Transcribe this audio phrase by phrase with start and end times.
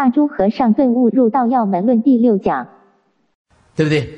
[0.00, 2.68] 大珠和尚顿悟入道要门论第六讲，
[3.76, 4.10] 对不对？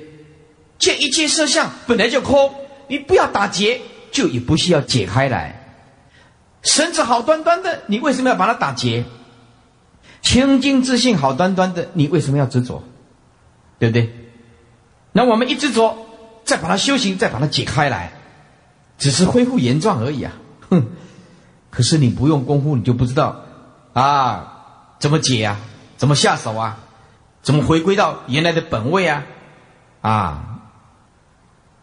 [0.79, 2.55] 见一切色相本来就空，
[2.87, 3.81] 你不要打结，
[4.13, 5.61] 就也不需要解开来。
[6.63, 9.05] 绳子好端端的，你为什么要把它打结？
[10.21, 12.85] 清净自信好端端的，你为什么要执着？
[13.81, 14.09] 对不对？
[15.11, 15.97] 那我们一执着，
[16.45, 18.13] 再把它修行，再把它解开来，
[18.99, 20.33] 只是恢复原状而已啊！
[20.71, 20.85] 哼！
[21.71, 23.41] 可是你不用功夫，你就不知道
[23.95, 25.59] 啊，怎么解呀？
[26.03, 26.81] 怎么下手啊？
[27.43, 29.25] 怎么回归到原来的本位啊？
[30.01, 30.59] 啊！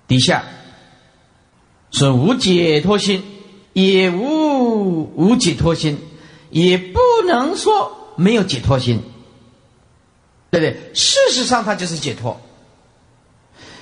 [0.09, 0.43] 底下
[1.91, 3.23] 是无解脱心，
[3.71, 5.97] 也无无解脱心，
[6.49, 9.01] 也不能说没有解脱心，
[10.51, 10.93] 对不对？
[10.93, 12.41] 事实上，它就是解脱。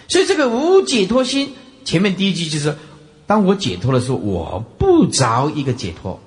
[0.08, 2.78] 所以这个无解脱心，前面第一句就是：
[3.26, 6.20] 当我解脱的时候，我不着一个解脱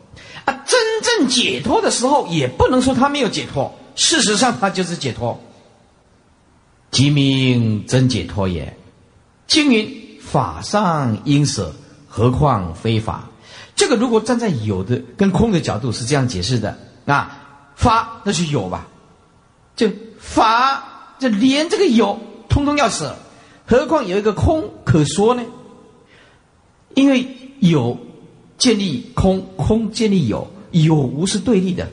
[0.46, 0.64] 啊。
[0.66, 3.72] 真正解脱的时候，也不能说他没有解脱。
[4.00, 5.38] 事实上，他就是解脱。
[6.90, 8.74] 即名真解脱也。
[9.46, 11.70] 经云：法上应舍，
[12.08, 13.28] 何况非法？
[13.76, 17.36] 这个如果站在有的跟空的角度是这样解释的啊。
[17.76, 18.88] 法那是有吧？
[19.76, 23.14] 就法，就连这个有，通通要舍。
[23.66, 25.42] 何况有一个空可说呢？
[26.94, 27.28] 因为
[27.58, 27.98] 有
[28.56, 31.86] 建立空，空建立有，有无是对立的。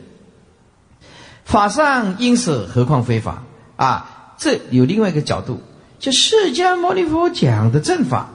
[1.47, 3.43] 法上因此，何况非法
[3.77, 4.33] 啊？
[4.37, 5.61] 这有另外一个角度，
[5.97, 8.31] 就释迦牟尼佛讲的正法，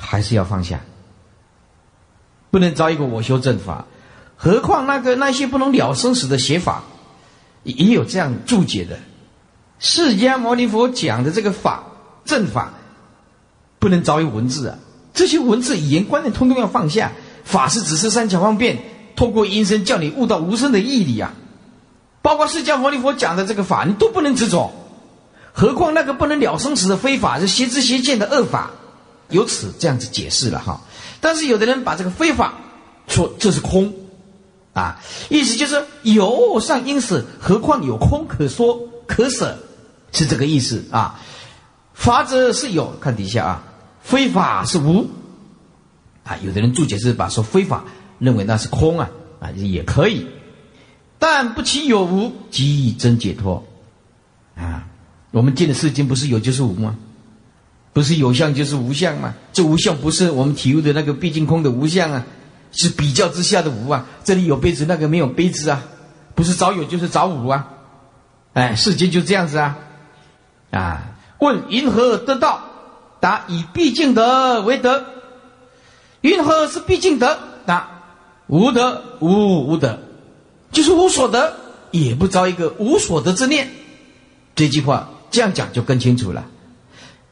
[0.00, 0.80] 还是要放下，
[2.50, 3.84] 不能找一个我修正法。
[4.36, 6.84] 何况那个那些不能了生死的写法，
[7.62, 8.98] 也有这样注解的。
[9.78, 11.84] 释迦牟尼佛讲的这个法。
[12.22, 12.74] 正法
[13.78, 14.78] 不能着于文字啊，
[15.12, 17.12] 这些文字语言观念通通要放下。
[17.44, 18.78] 法是只是三巧方便，
[19.16, 21.34] 透过音声叫你悟到无声的义理啊。
[22.22, 24.72] 包括释迦牟尼佛讲的这个法，你都不能执着。
[25.52, 28.70] 何况那个不能了生死的非法，是邪知邪见的恶法，
[29.30, 30.80] 由此这样子解释了哈。
[31.20, 32.54] 但是有的人把这个非法
[33.08, 33.92] 说这是空
[34.72, 39.58] 啊，意思就是有上因死，何况有空可说可舍，
[40.12, 41.18] 是这个意思啊。
[41.92, 43.62] 法者是有，看底下啊，
[44.00, 45.10] 非法是无，
[46.22, 47.84] 啊，有的人注解是把说非法
[48.18, 50.26] 认为那是空啊，啊也可以，
[51.20, 53.62] 但不其有无即真解脱，
[54.56, 54.88] 啊，
[55.30, 56.96] 我们见的世间不是有就是无吗？
[57.92, 59.34] 不是有相就是无相吗？
[59.52, 62.24] 这无相不是我们体悟的那个毕竟空的无相啊，
[62.72, 65.82] 是比较之下的无啊，这里有杯子，那个没有杯子啊，
[66.34, 67.68] 不是早有就是早无啊，
[68.54, 69.78] 哎，世间就这样子啊，
[70.72, 71.06] 啊。
[71.38, 72.60] 问云何得道？
[73.18, 75.04] 答：以毕竟德为德。
[76.20, 77.38] 云何是毕竟德？
[77.64, 78.02] 答：
[78.46, 79.98] 无德无无德，
[80.72, 81.54] 就是无所得，
[81.90, 83.68] 也不着一个无所得之念。
[84.54, 86.46] 这句话这样讲就更清楚了。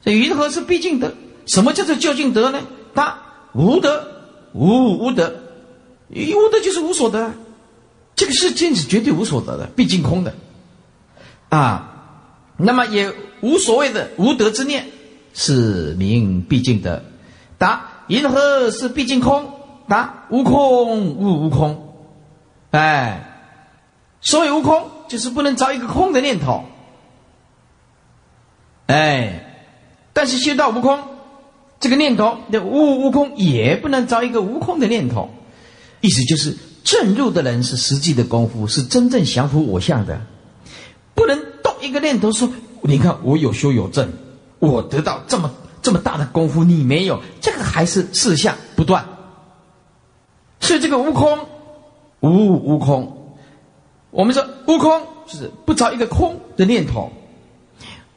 [0.05, 1.13] 这云何是毕竟德？
[1.47, 2.61] 什么叫做究竟德呢？
[2.95, 3.19] 答：
[3.53, 4.07] 无德
[4.53, 5.35] 无无德，
[6.11, 7.33] 无德就是无所得。
[8.15, 10.35] 这个世间是绝对无所得的，毕竟空的
[11.49, 11.95] 啊。
[12.57, 13.13] 那么也。
[13.41, 14.85] 无所谓的无德之念，
[15.33, 17.01] 是名毕竟德。
[17.57, 19.49] 答：银河是毕竟空。
[19.87, 21.95] 答：无空无无空。
[22.73, 23.28] 哎，
[24.21, 26.65] 所谓无空，就是不能着一个空的念头。
[28.87, 29.65] 哎，
[30.13, 31.01] 但是修道无空，
[31.81, 35.31] 这个念头的无悟空也不能着一个无空的念头。
[36.01, 40.21] 意思就是，正入的人是实际的功夫，是真正降服我相的，
[41.15, 42.49] 不能动一个念头说。
[42.81, 44.09] 你看，我有修有证，
[44.61, 45.53] 我得到这么
[45.83, 49.05] 这么大的功夫，你没有，这个还是四相不断。
[50.61, 51.41] 所以这个悟空，
[52.21, 53.18] 无悟空，
[54.19, 57.13] 我们说悟空就是不着一个空的念头。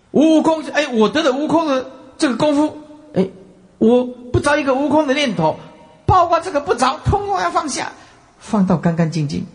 [0.09, 2.75] 悟空，哎，我得了悟空的这个功夫，
[3.13, 3.29] 哎，
[3.77, 5.59] 我不着一个悟空的念头，
[6.07, 7.91] 包括这个不着，通通要放下，
[8.39, 9.45] 放到干干净净，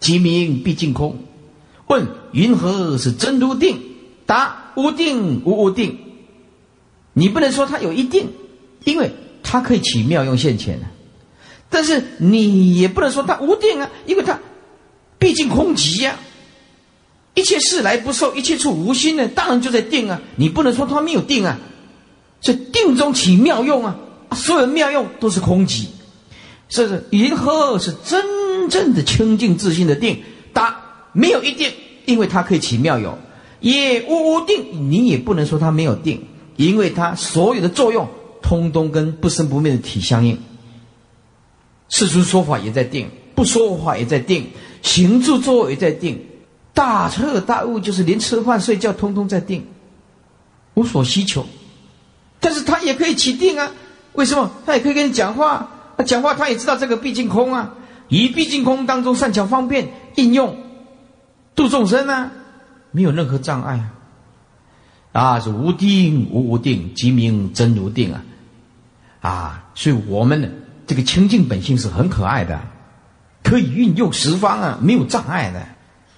[0.00, 1.18] 即名毕竟空。
[1.86, 3.78] 问云何是真如定？
[4.24, 5.98] 答无定无无定，
[7.12, 8.32] 你不能说它有一定，
[8.84, 10.86] 因为它可以起妙用现前的。
[11.68, 14.40] 但是你也不能说它无定啊，因为它
[15.24, 16.16] 毕竟空寂呀。
[17.32, 20.20] 一切事来不受，一切处无心呢，当然就在定啊。
[20.36, 21.58] 你不能说它没有定啊，
[22.42, 23.96] 这定中起妙用啊，
[24.32, 25.86] 所有妙用都是空寂。
[26.68, 30.22] 是是，云何是真正的清净自信的定？
[30.52, 31.72] 答没有一定，
[32.04, 33.16] 因为它可以起妙用。
[33.60, 36.22] 也无定，你也不能说它没有定，
[36.56, 38.06] 因为它所有的作用，
[38.42, 40.38] 通通跟不生不灭的体相应。
[41.88, 44.48] 世俗说法也在定，不说话也在定，
[44.82, 46.24] 行住坐也在定，
[46.72, 49.66] 大彻大悟就是连吃饭睡觉通通在定，
[50.74, 51.46] 无所需求。
[52.40, 53.70] 但是他也可以起定啊？
[54.12, 54.50] 为什么？
[54.64, 57.74] 他也可以跟你讲话，他讲话他也知道这个毕竟空啊，
[58.08, 60.56] 以毕竟空当中善巧方便应用
[61.56, 62.30] 度众生啊，
[62.92, 63.90] 没有任何障碍啊。
[65.12, 68.22] 啊，是无定无无定，即名真如定啊！
[69.20, 70.50] 啊，所以我们的
[70.88, 72.60] 这个清净本性是很可爱的，
[73.44, 75.64] 可以运用十方啊，没有障碍的。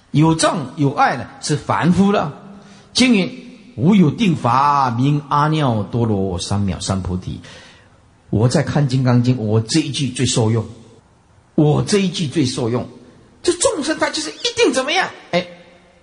[0.09, 2.33] 有障有碍的是凡夫了。
[2.93, 3.29] 经云：
[3.75, 7.41] 无有定法，名阿耨多罗三藐三菩提。
[8.31, 10.65] 我在看《金刚经》，我这一句最受用，
[11.53, 12.89] 我这一句最受用。
[13.43, 15.07] 这众生他就是一定怎么样？
[15.29, 15.45] 哎。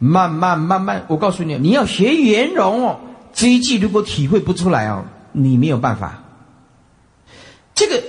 [0.01, 3.01] 慢慢慢慢，我告诉你，你要学圆融哦。
[3.33, 6.25] 这一句如果体会不出来哦，你没有办法。
[7.75, 8.03] 这个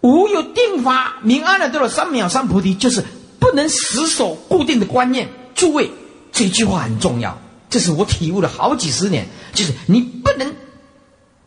[0.00, 3.04] 无有定法，明安了，都有三藐三菩提，就是
[3.38, 5.28] 不能死守固定的观念。
[5.54, 5.90] 诸位，
[6.32, 7.38] 这句话很重要，
[7.68, 9.28] 这是我体悟了好几十年。
[9.52, 10.54] 就是你不能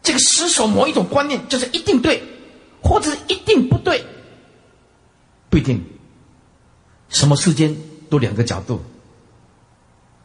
[0.02, 2.22] 这个死守某一种观念，就是一定对，
[2.82, 4.06] 或者是一定不对，
[5.50, 5.84] 不一定。
[7.10, 7.76] 什么世间
[8.10, 8.84] 都两个角度。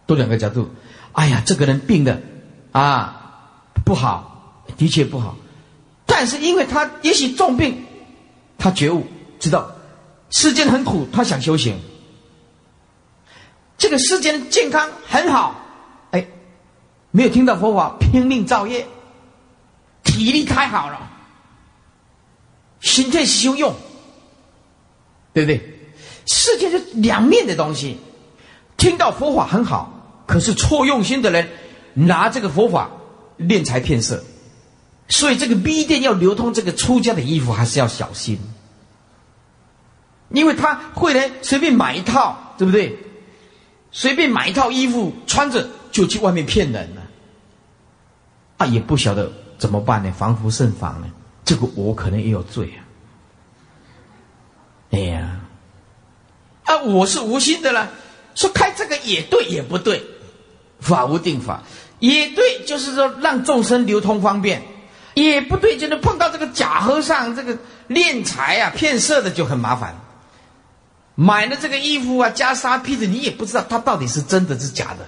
[0.06, 0.70] 都两个角度，
[1.12, 2.22] 哎呀，这个人病的
[2.72, 3.50] 啊
[3.84, 5.36] 不好，的确不好，
[6.06, 7.84] 但是因为他也许重病，
[8.58, 9.06] 他觉悟
[9.40, 9.70] 知道
[10.30, 11.80] 世间很苦，他想修行。
[13.78, 15.54] 这个世间健康很好，
[16.10, 16.26] 哎，
[17.12, 18.86] 没有听到佛法，拼命造业，
[20.02, 21.10] 体力太好了，
[22.80, 23.72] 心态修用，
[25.32, 25.78] 对不对？
[26.26, 27.98] 世界是两面的东西，
[28.76, 29.94] 听到佛法很好。
[30.26, 31.48] 可是错用心的人
[31.94, 32.90] 拿这个佛法
[33.38, 34.22] 敛财骗色，
[35.08, 38.38] 所以这个 B 店要流通这个出家的衣服还是要小心，
[40.30, 42.98] 因为他会来随便买一套，对不对？
[43.90, 47.02] 随便买一套衣服穿着就去外面骗人了，
[48.58, 50.12] 啊，也不晓得怎么办呢？
[50.12, 51.06] 防不胜防呢？
[51.44, 52.84] 这个我可能也有罪啊！
[54.90, 55.40] 哎呀，
[56.64, 57.90] 啊，我是无心的了，
[58.34, 60.04] 说开这个也对也不对。
[60.80, 61.64] 法无定法，
[61.98, 64.62] 也对，就是说让众生流通方便，
[65.24, 67.56] 也不对，就是碰到这个假和尚，这个
[67.88, 69.94] 敛财啊、骗色的就很麻烦。
[71.14, 75.06] 买了这个衣服啊，袈裟披着，你也不知道他到底是真的是假的。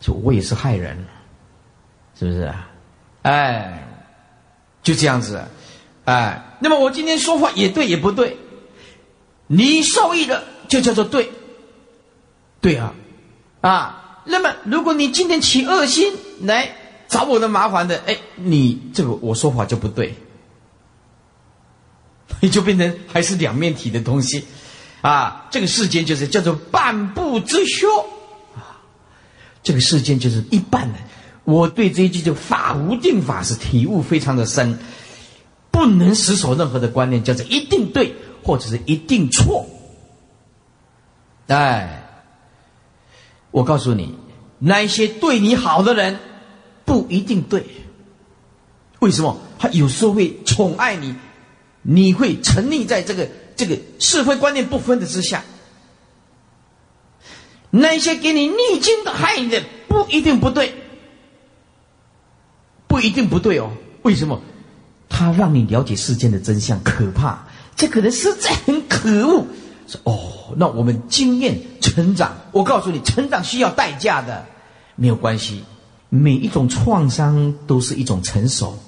[0.00, 1.06] 就我也是害人，
[2.18, 2.68] 是不是啊？
[3.22, 3.86] 哎，
[4.82, 5.42] 就这样子，
[6.04, 8.38] 哎，那么我今天说话也对也不对，
[9.48, 11.30] 你受益了就叫做对，
[12.60, 12.94] 对啊。
[13.60, 16.74] 啊，那么如果你今天起恶心来
[17.08, 20.14] 找我的麻烦的，哎，你这个我说法就不对，
[22.40, 24.44] 你就变成还是两面体的东西，
[25.00, 27.88] 啊，这个世间就是叫做半步之修，
[28.54, 28.78] 啊，
[29.62, 30.98] 这个世间就是一半的。
[31.44, 34.78] 我对这一句就法无定法是体悟非常的深，
[35.70, 39.66] 不能死守任何的观念，叫做一定对或者是一定错，
[41.46, 42.04] 哎。
[43.50, 44.14] 我告诉你，
[44.58, 46.18] 那些对你好的人，
[46.88, 47.64] 不一定对。
[49.00, 49.38] 为什么？
[49.58, 51.14] 他有时候会宠爱你，
[51.82, 55.44] 你会沉溺在这个这个是非观念不分的之下。
[57.70, 60.74] 那些给你逆境的害你的，不一定不对，
[62.86, 63.70] 不一定不对哦。
[64.02, 64.40] 为什么？
[65.08, 67.46] 他让你了解世间的真相，可怕。
[67.76, 69.46] 这可能实在很可恶。
[70.04, 74.46] 哦，那我们经验成长，我告诉你，成长需要代价的，
[74.96, 75.62] 没有关系。
[76.08, 78.78] 每一种创伤都是一种成熟，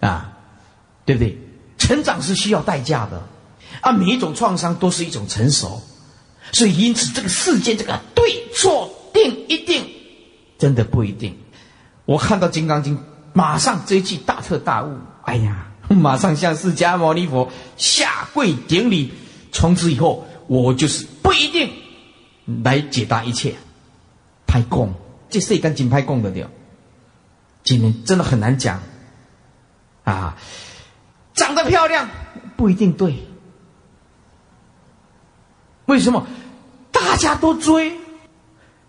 [0.00, 0.32] 啊，
[1.04, 1.38] 对不对？
[1.78, 3.22] 成长是需要代价的，
[3.80, 5.82] 啊，每一种创伤都是一种成熟，
[6.52, 9.84] 所以因此这个世界这个对错定一定，
[10.58, 11.36] 真的不一定。
[12.04, 12.96] 我看到《金刚经》，
[13.32, 15.66] 马上这一句大彻大悟，哎呀！
[15.88, 19.12] 马上向释迦牟尼佛下跪顶礼，
[19.50, 21.68] 从此以后我就是不一定
[22.62, 23.56] 来解答一切，
[24.50, 24.92] 拍供，
[25.28, 26.50] 这世间仅拍供的了，
[27.62, 28.80] 今天真的很难讲，
[30.02, 30.36] 啊，
[31.34, 32.08] 长得漂亮
[32.56, 33.22] 不一定对，
[35.86, 36.26] 为什么？
[36.90, 37.96] 大家都追，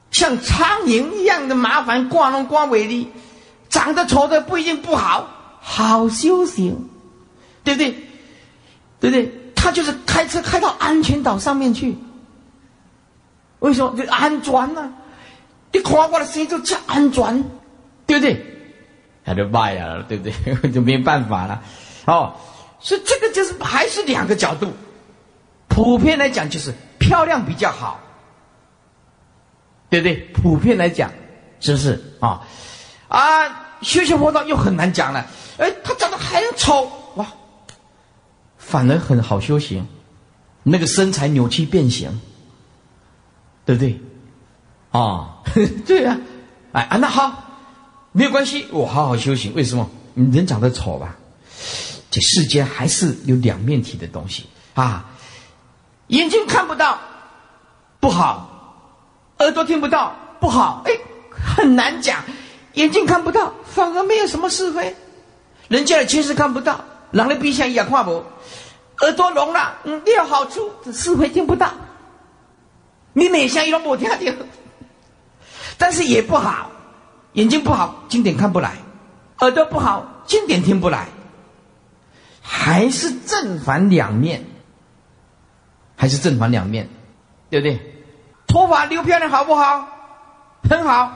[0.10, 3.12] 像苍蝇一样的麻烦，挂龙挂尾的，
[3.70, 5.28] 长得丑的不一定不好，
[5.60, 6.90] 好修行。
[7.64, 7.92] 对不对？
[9.00, 9.32] 对不对？
[9.56, 11.96] 他就是开车开到安全岛上面去。
[13.60, 13.96] 为什么？
[13.96, 14.92] 就安全呢？
[15.72, 17.44] 你看我的心就叫安全，
[18.06, 18.46] 对不对？
[19.24, 20.72] 他就卖了，对不对？
[20.72, 21.62] 就没办法了。
[22.06, 22.34] 哦，
[22.80, 24.72] 所以这个就是还是两个角度，
[25.68, 28.00] 普遍来讲就是漂亮比较好，
[29.90, 30.16] 对不对？
[30.34, 31.12] 普遍来讲，
[31.60, 32.42] 是不是啊？
[33.08, 35.26] 啊，修行佛道又很难讲了。
[35.58, 37.28] 哎，他长得很丑，哇，
[38.58, 39.88] 反而很好修行。
[40.64, 42.20] 那个身材扭曲变形，
[43.66, 44.00] 对不对？
[44.92, 45.42] 啊，
[45.86, 46.18] 对呀，
[46.74, 47.44] 哎啊，那好，
[48.12, 49.54] 没有关系，我好好修行。
[49.56, 49.90] 为什么？
[50.14, 51.16] 你人长得丑吧？
[52.10, 55.06] 这世间还是有两面体的东西啊。
[56.08, 57.00] 眼睛看不到
[58.02, 58.76] 不好，
[59.40, 60.92] 耳朵听不到不好，哎，
[61.32, 62.22] 很难讲。
[62.74, 64.96] 眼睛看不到，反而没有什么是非。
[65.70, 68.24] 人家的确实看不到，人的鼻向也看不。
[69.00, 71.72] 耳朵聋了，嗯，也有好处，是非听不到。
[73.14, 74.16] 你哪项一都没听到，
[75.82, 76.70] 但是也不好。
[77.34, 78.70] 眼睛不好，经典看不来；
[79.40, 81.08] 耳朵不好，经典听不来。
[82.40, 84.46] 还是正反两面，
[85.96, 86.88] 还是正反两面，
[87.50, 87.80] 对不对？
[88.46, 89.88] 头发留漂亮好不好？
[90.70, 91.12] 很好。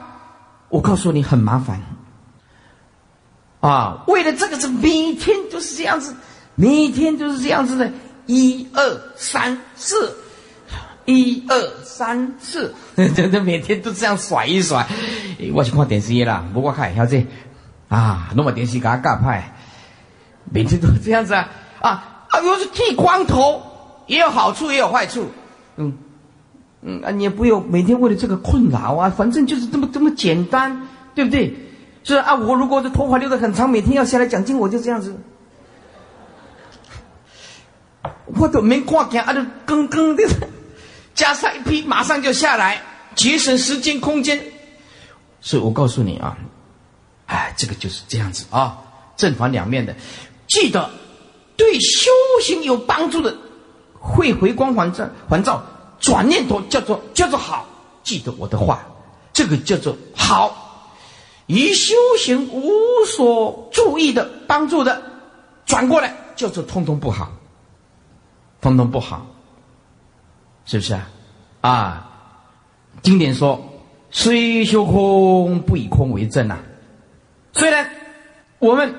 [0.68, 1.80] 我告诉你，很麻烦。
[3.60, 6.16] 啊，为了这个是每天都是这样子，
[6.56, 7.92] 每天都是这样子的，
[8.26, 10.16] 一二三四，
[11.06, 12.74] 一二三四，
[13.16, 14.86] 真的每天都这样甩一甩。
[15.54, 17.26] 我去看电视啦，不过看晓得
[17.88, 19.54] 啊，弄把电视给他干派。
[20.52, 22.38] 每天都这样子啊啊啊！
[22.40, 23.62] 如果是剃光头，
[24.06, 25.28] 也有好处，也有坏处。
[25.76, 25.92] 嗯
[26.82, 30.86] 嗯啊，你也不用每天为了这个困扰啊，反正就是这么这么简单，
[31.16, 31.52] 对不对？
[32.04, 35.18] 是啊，我如果这头发留的很长，每天要下来讲经，我就这样子。
[38.38, 40.22] 我都没挂镜，啊，就更更的，
[41.16, 42.80] 加上一批，马上就下来，
[43.16, 44.40] 节省时间空间。
[45.40, 46.36] 所以我告诉你啊，
[47.26, 48.78] 哎，这个就是这样子啊，
[49.16, 49.96] 正反两面的。
[50.46, 50.90] 记得，
[51.56, 52.10] 对修
[52.42, 53.34] 行有帮助的，
[53.98, 55.64] 会回光返照，返照
[55.98, 57.66] 转念头叫做叫做好。
[58.02, 58.86] 记得我的话，
[59.32, 60.62] 这个叫做好。
[61.46, 62.70] 以修行无
[63.06, 65.00] 所注意的帮助的，
[65.64, 67.30] 转过来叫做通通不好，
[68.60, 69.26] 通通不好，
[70.66, 71.08] 是不是啊？
[71.62, 72.10] 啊，
[73.02, 73.66] 经典说，
[74.10, 76.58] 虽修空，不以空为证呐。
[77.54, 77.90] 虽然
[78.58, 78.94] 我们。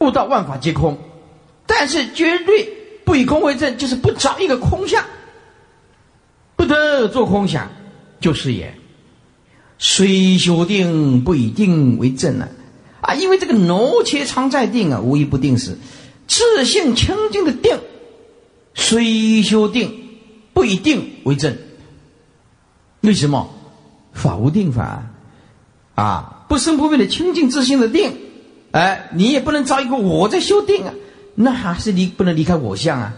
[0.00, 0.96] 悟到万法皆空，
[1.66, 2.72] 但是绝对
[3.04, 5.04] 不以空为证，就是不找一个空相，
[6.54, 7.68] 不得做空想，
[8.20, 8.72] 就是也。
[9.76, 12.48] 虽修定，不以定为证呢？
[13.00, 15.76] 啊，因为这个挪切常在定啊，无一不定时。
[16.28, 17.76] 自性清净的定，
[18.74, 20.07] 虽修定，
[20.58, 21.56] 不一定为证。
[23.02, 23.48] 为什么？
[24.12, 25.06] 法无定法
[25.94, 28.16] 啊，不生不灭的清净自性的定。
[28.72, 30.92] 哎，你也不能找一个我在修定啊，
[31.36, 33.14] 那还是离不能离开我相啊，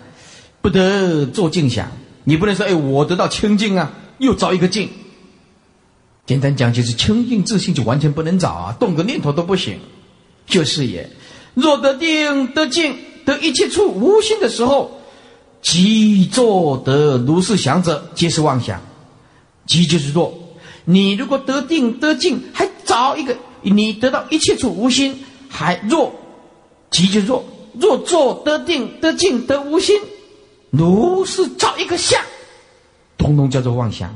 [0.61, 1.89] 不得做静想。
[2.25, 4.91] 你不能说哎，我得到清净啊，又找一个净。
[6.27, 9.79] 简单讲就是清净自信就完全不能找啊，动个念头都不行。
[10.45, 11.09] 就是也，
[11.55, 15.00] 若得定得静得一切处无心的时候，
[15.63, 18.81] 即作得如是想者，皆是妄想。
[19.67, 20.33] 即就是说，
[20.85, 25.25] 你如果得定得静，还找一个你得到一切处无心。
[25.49, 26.13] 还若，
[26.91, 29.97] 即就是若，若做得定得静得无心，
[30.71, 32.21] 如是照一个相，
[33.19, 34.15] 通通叫做妄想。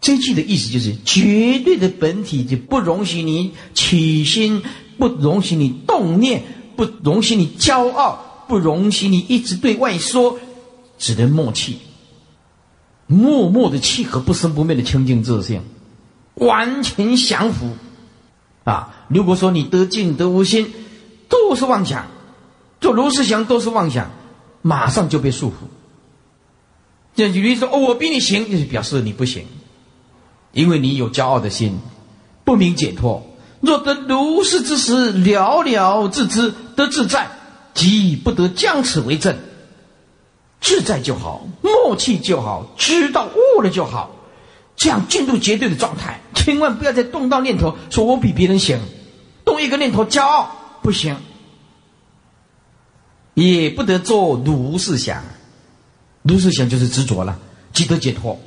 [0.00, 4.62] 这句的意思就是，绝对的本体就不容许你起心，
[4.98, 6.42] 不容许你动念，
[6.76, 10.38] 不容许你骄傲，不容许你一直对外说，
[10.98, 11.78] 只能默契，
[13.06, 15.62] 默默的契合不生不灭的清净自性，
[16.34, 17.76] 完全降服。
[18.64, 20.72] 啊，如果说你得静得无心，
[21.28, 22.06] 都是妄想，
[22.80, 24.10] 做如是想都是妄想，
[24.62, 25.66] 马上就被束缚。
[27.14, 29.44] 这举例说，哦，我比你行，就是表示你不行，
[30.52, 31.78] 因为你有骄傲的心，
[32.44, 33.26] 不明解脱。
[33.60, 37.30] 若得如是之时，了了自知，得自在，
[37.74, 39.36] 即不得将此为证。
[40.64, 44.10] 自在就好，默契就好，知道悟了就好。
[44.76, 48.80] 这样进入绝对的状态，千万不要再动到念头，说我比别人行，
[49.44, 50.50] 动一个念头骄傲
[50.82, 51.14] 不行，
[53.34, 55.22] 也不得做如是想，
[56.22, 57.38] 如是想就是执着了，
[57.74, 58.40] 即得解脱，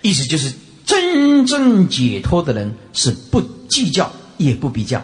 [0.00, 0.54] 意思就是
[0.86, 5.02] 真正解脱的人是不计较也不比较，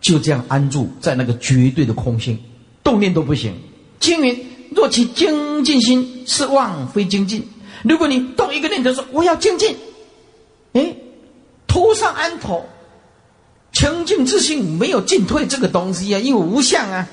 [0.00, 2.38] 就这样安住在那个绝对的空性，
[2.82, 3.54] 动念都不行。
[4.00, 7.46] 经云：若其精进心是妄非精进，
[7.82, 9.76] 如果你动一个念头说我要精进。
[10.72, 10.94] 哎，
[11.66, 12.64] 头上安头，
[13.72, 17.08] 清净自信没有进退这个东西啊，因为无相啊，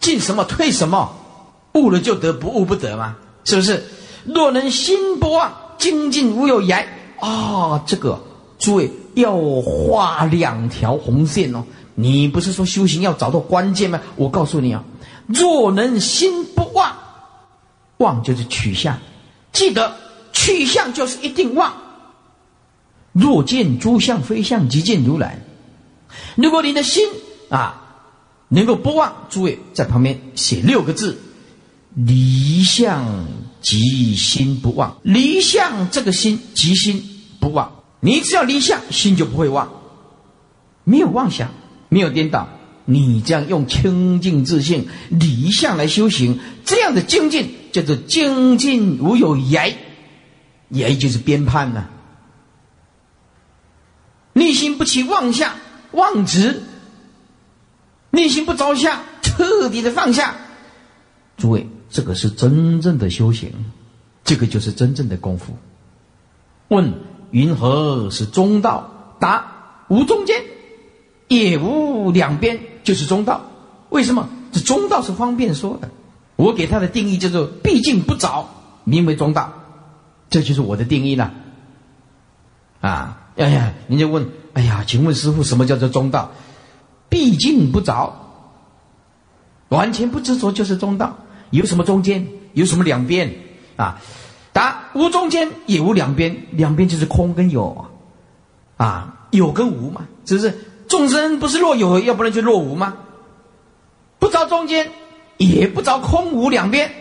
[0.00, 1.14] 进什么退什么，
[1.74, 3.84] 悟了就得，不悟不得嘛，是不是？
[4.24, 6.84] 若能心不忘，精进无有涯
[7.20, 7.82] 啊！
[7.86, 8.18] 这个
[8.58, 11.64] 诸位要画两条红线哦。
[11.94, 14.00] 你不是说修行要找到关键吗？
[14.16, 14.82] 我告诉你啊，
[15.26, 16.96] 若能心不忘，
[17.98, 18.98] 忘就是取向，
[19.52, 19.96] 记得
[20.32, 21.72] 取向就是一定忘。
[23.12, 25.38] 若见诸相非相，即见如来。
[26.34, 27.08] 如果你的心
[27.48, 28.00] 啊
[28.48, 31.18] 能够不忘，诸位在旁边写六个字：
[31.94, 33.26] 离相
[33.60, 34.96] 即心不忘。
[35.02, 37.02] 离相这个心即心
[37.40, 37.82] 不忘。
[38.00, 39.70] 你只要离相，心就不会忘，
[40.84, 41.48] 没有妄想。
[41.88, 42.48] 没有颠倒，
[42.84, 49.76] 你这样用清净自信离相来修行，这样的精进叫做精进无有言，
[50.68, 51.88] 言就是编判呐。
[54.32, 55.56] 内心不起妄下
[55.92, 56.62] 妄执，
[58.10, 60.34] 内心不着相，彻底的放下。
[61.36, 63.52] 诸位，这个是真正的修行，
[64.24, 65.56] 这个就是真正的功夫。
[66.68, 66.92] 问
[67.30, 69.16] 云何是中道？
[69.20, 70.42] 答无中间。
[71.40, 73.40] 也无两边，就是中道。
[73.90, 74.28] 为什么？
[74.52, 75.88] 这中道是方便说的。
[76.36, 78.48] 我给他的定义叫做“毕竟不着”，
[78.84, 79.52] 名为中道。
[80.28, 81.32] 这就是我的定义了。
[82.80, 86.30] 啊，哎呀，人家问，哎呀，请问师傅，什么叫做中道？
[87.08, 88.12] 毕竟不着，
[89.68, 91.16] 完全不执着就是中道。
[91.50, 92.26] 有什么中间？
[92.54, 93.32] 有什么两边？
[93.76, 94.00] 啊，
[94.52, 96.34] 答无中间，也无两边。
[96.52, 97.86] 两边就是空跟有，
[98.76, 100.58] 啊，有跟无嘛，是不是。
[100.92, 102.98] 众生不是若有，要不然就若无吗？
[104.18, 104.92] 不着中间，
[105.38, 106.92] 也不着空无两边，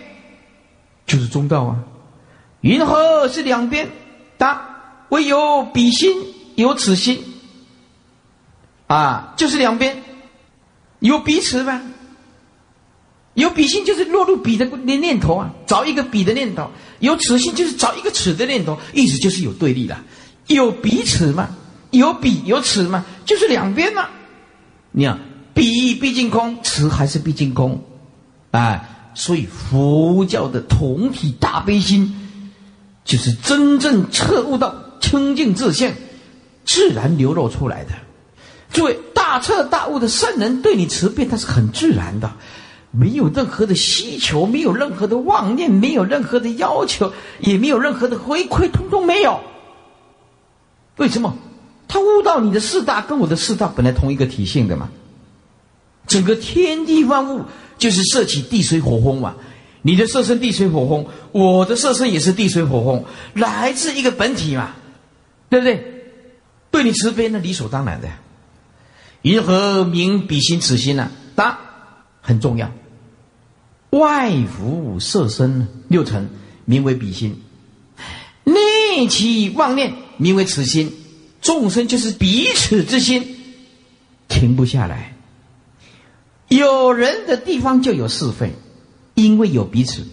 [1.05, 1.75] 就是中道啊。
[2.61, 3.89] 云何是两边？
[4.37, 6.23] 答：唯有彼心，
[6.55, 7.21] 有此心。
[8.87, 10.01] 啊，就是两边，
[10.99, 11.81] 有彼此吗？
[13.33, 16.63] 有彼心就是落入彼的念念头啊，找一个彼的念头；
[16.99, 19.97] 有此心就是找一个此的念头，意思就是有对立的，
[20.47, 21.49] 有彼此吗？
[21.91, 24.07] 有彼有此嘛，就是两边嘛。
[24.91, 25.19] 你看，
[25.53, 27.81] 彼毕竟空，此还是毕竟空，
[28.51, 32.13] 哎，所以佛教的同体大悲心，
[33.05, 35.93] 就是真正彻悟到清净自性，
[36.65, 37.91] 自然流露出来的。
[38.71, 42.31] 诸位，大彻大悟的圣人对你慈悲，他是很自然的，
[42.91, 49.39] 没有任何的需求，没有任何的妄念，没有任何的要求，也没有任何的回馈，通通没有。
[50.97, 51.37] 为什么？
[51.91, 54.89] 他悟到你的四大跟我的四大本来同一个体性的嘛，
[56.07, 57.43] 整个天地万物
[57.77, 59.35] 就是摄起地水火风嘛，
[59.81, 64.73] 你的色身地水火风，我的色身也是地水火风，来自一个本体嘛，
[65.49, 65.85] 对不对？
[66.71, 68.07] 对你慈悲那理所当然的。
[69.23, 71.11] 云何名彼心此心呢？
[71.35, 71.59] 答
[72.21, 72.71] 很重要，
[73.89, 76.29] 外服色身六尘
[76.63, 77.41] 名为彼心，
[78.45, 80.99] 内起妄念名为此心。
[81.41, 83.35] 众生就是彼此之心，
[84.27, 85.15] 停不下来。
[86.47, 88.53] 有人的地方就有是非，
[89.15, 90.05] 因为有彼此，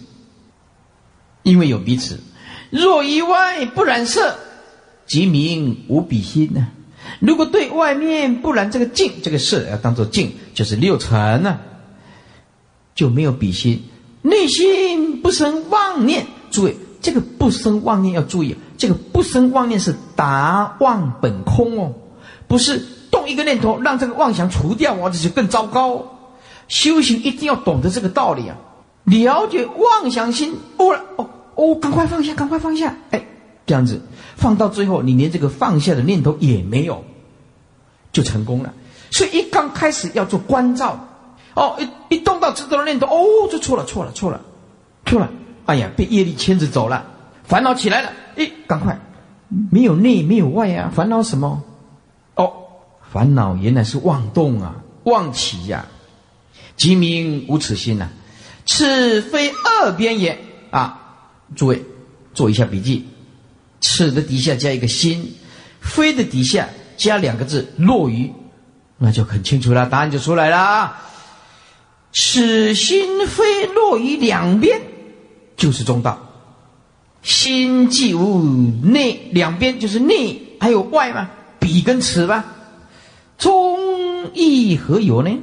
[1.43, 2.19] 因为有彼此。
[2.71, 4.37] 若以外不染色，
[5.05, 6.67] 即名无比心呢？
[7.19, 11.59] 如果对外面不染这个净，这个色要当做净，就是六尘呢，
[12.95, 13.83] 就没有比心。
[14.21, 16.75] 内心不生妄念，诸位。
[17.01, 21.93] 这个不生妄念要注意，这个不生妄念是达妄本空哦，
[22.47, 26.05] 不是动一个念头让这个妄想除掉哦，这就更糟糕。
[26.67, 28.57] 修行一定要懂得这个道理啊，
[29.05, 33.25] 了解妄想心，哦哦哦，赶快放下，赶快放下，哎，
[33.65, 34.01] 这样子
[34.35, 37.03] 放到最后，你连这个放下的念头也没有，
[38.11, 38.73] 就成功了。
[39.11, 41.07] 所以一刚开始要做关照，
[41.55, 44.41] 哦，一一动到这种念头，哦，就错了，错了，错了，
[45.05, 45.31] 错了。
[45.69, 47.05] 哎呀，被业力牵着走了，
[47.43, 48.11] 烦恼起来了。
[48.37, 48.99] 哎，赶快，
[49.71, 51.61] 没有内没有外呀，烦恼什么？
[52.33, 52.51] 哦，
[53.11, 55.85] 烦恼原来是妄动啊，妄起呀。
[56.75, 58.09] 即名无此心呐，
[58.65, 60.39] 此非二边也
[60.71, 61.17] 啊！
[61.55, 61.83] 诸位
[62.33, 63.07] 做一下笔记，
[63.81, 65.35] 此的底下加一个心，
[65.81, 68.31] 非的底下加两个字落于，
[68.97, 71.01] 那就很清楚了，答案就出来了啊。
[72.11, 74.81] 此心非落于两边。
[75.59, 76.17] 就是中道，
[77.21, 78.41] 心即无
[78.81, 81.29] 内，两边就是内还有外嘛？
[81.59, 82.45] 彼跟此吧？
[83.37, 85.37] 中义何有呢？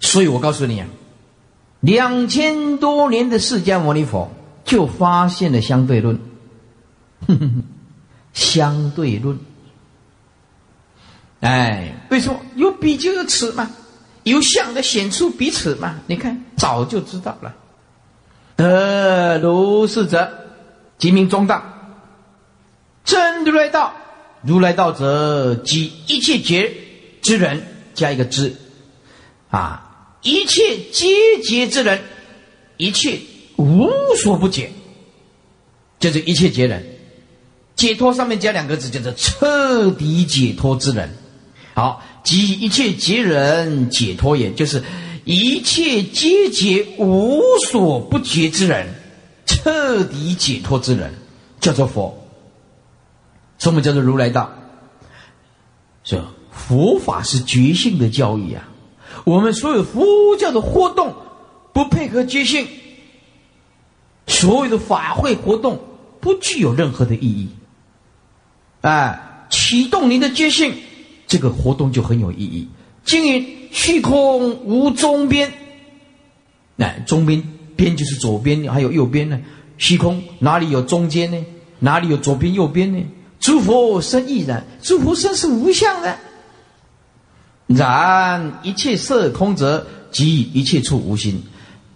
[0.00, 0.86] 所以我告诉你啊，
[1.80, 4.30] 两千多年的释迦牟尼佛
[4.64, 6.20] 就发现了相对论，
[8.34, 9.38] 相对论。
[11.40, 13.70] 哎，为什么有彼就有此嘛？
[14.24, 15.98] 有相的显出彼此嘛？
[16.06, 17.54] 你看早就知道了。
[18.62, 20.30] 呃，如是者，
[20.96, 21.64] 即名中道。
[23.04, 23.92] 真如来道，
[24.42, 26.72] 如来道者，即一切劫
[27.22, 27.60] 之人，
[27.92, 28.54] 加一个之，
[29.50, 31.08] 啊，一切皆
[31.42, 32.02] 劫之人，
[32.76, 33.18] 一切
[33.56, 33.90] 无
[34.22, 34.70] 所不解，
[35.98, 36.86] 就是一切劫人。
[37.74, 41.10] 解脱上面加两个字，叫做彻底解脱之人。
[41.74, 44.84] 好，即一切劫人解脱也，就是
[45.24, 48.94] 一切皆解无所不解之人，
[49.46, 51.12] 彻底解脱之人，
[51.60, 52.18] 叫做佛。
[53.58, 54.52] 什么叫做如来道？
[56.04, 58.68] 是佛法是觉性的教育啊！
[59.24, 61.14] 我们所有佛教的活动
[61.72, 62.66] 不配合觉性，
[64.26, 65.80] 所有的法会活动
[66.20, 67.48] 不具有任何的意义。
[68.80, 70.74] 哎，启动您的觉性，
[71.28, 72.68] 这个活动就很有意义。
[73.04, 75.52] 经营虚空无中边，
[76.76, 77.42] 哎，中边
[77.74, 79.40] 边就是左边，还有右边呢。
[79.78, 81.44] 虚空哪里有中间呢？
[81.80, 83.04] 哪里有左边右边呢？
[83.40, 86.16] 诸佛身亦然，诸佛身是无相的。
[87.66, 91.42] 然一切色空者，即一切处无心。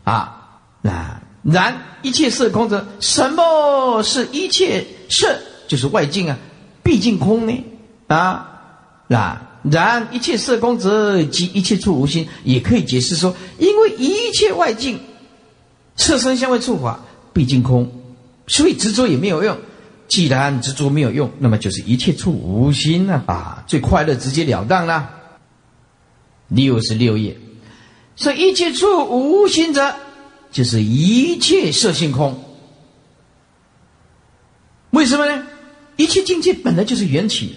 [0.02, 5.38] 啊，那然一切色空者，什么是一切色？
[5.68, 6.38] 就是外境啊。
[6.82, 7.64] 毕竟空呢，
[8.08, 8.62] 啊，
[9.06, 15.00] 那然一切色空者，即一切处无心，也可以解释说，因为一切外境，
[15.96, 17.90] 色身相位触法，毕竟空，
[18.46, 19.56] 所以执着也没有用。
[20.08, 25.10] 既然执着没有用，那么就是一切处无心呢，啊，最快乐直截了当了。
[26.48, 27.36] 六十六页，
[28.14, 29.92] 说一切处无心者，
[30.52, 32.40] 就是一切色性空。
[34.90, 35.44] 为什么呢？
[35.96, 37.56] 一切境界本来就是缘起，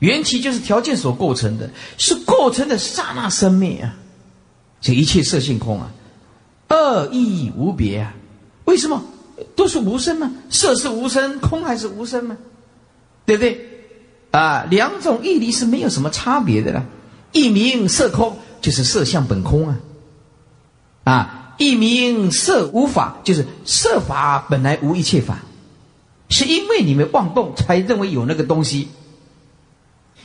[0.00, 3.94] 缘起就是条件所构成的，是构成的刹那生灭啊！
[4.80, 5.90] 这一切色性空啊，
[6.68, 8.14] 二义无别啊！
[8.64, 9.02] 为什么
[9.56, 10.30] 都是无声呢？
[10.50, 12.36] 色是无声，空还是无声吗？
[13.24, 13.68] 对不对？
[14.30, 16.84] 啊，两种义理是没有什么差别的了。
[17.32, 19.80] 一名色空，就是色相本空啊！
[21.04, 25.38] 啊，一名色无法，就是色法本来无一切法。
[26.28, 28.88] 是因为你们妄动，才认为有那个东西。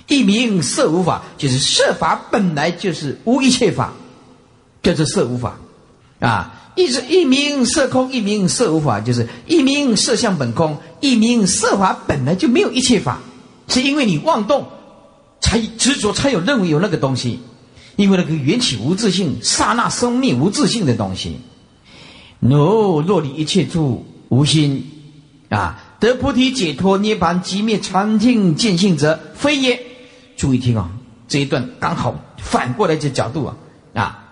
[0.09, 3.93] 一名色无法，就是色法本来就是无一切法，
[4.83, 5.57] 叫做色无法。
[6.19, 13.21] 啊，一是一名色空，一名色无法，就是一名色相本空，一名色法本来就没有一切法。
[13.67, 14.67] 是因为你妄动，
[15.39, 17.39] 才执着，才有认为有那个东西。
[17.95, 21.37] 因为那个缘起无自性，刹那生命无自性的东西。
[22.39, 24.89] 若若离一切处无心，
[25.49, 25.85] 啊。
[25.99, 29.88] 得菩提解脱涅盘寂灭常净见性者非也。
[30.39, 30.89] 注意听啊，
[31.27, 33.57] 这一段刚好反过来这角度啊
[33.93, 34.23] 啊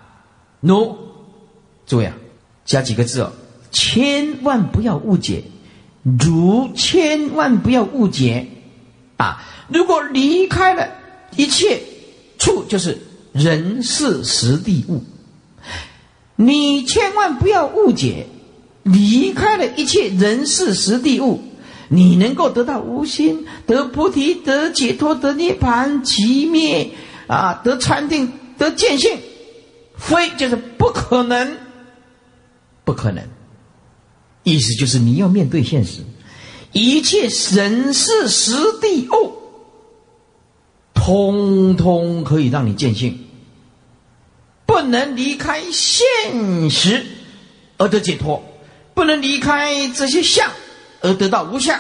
[0.62, 0.96] ，，no，，
[1.86, 2.16] 注意啊，
[2.64, 3.34] 加几个字哦，
[3.72, 5.44] 千万不要误解，
[6.04, 8.48] 如千万不要误解
[9.18, 9.44] 啊！
[9.68, 10.88] 如果离开了
[11.36, 11.82] 一切
[12.40, 13.00] 处，就是
[13.34, 15.04] 人事实地物，
[16.38, 18.28] 你千万不要误解，
[18.84, 21.44] 离开了一切人事实地物。
[21.90, 26.92] 你能够得到无心，得菩提，得解脱，得涅盘，寂灭
[27.28, 29.18] 啊，得禅定，得见性，
[29.96, 31.58] 非就是不可能，
[32.84, 33.24] 不可能。
[34.44, 36.02] 意思就是你要面对现实，
[36.72, 39.34] 一切人事实地物，
[40.94, 43.28] 通通可以让你见性，
[44.66, 47.06] 不能离开现实
[47.78, 48.44] 而得解脱，
[48.94, 50.50] 不能离开这些相。
[51.02, 51.80] 而得到无相，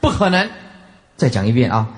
[0.00, 0.48] 不可能。
[1.16, 1.88] 再讲一遍啊！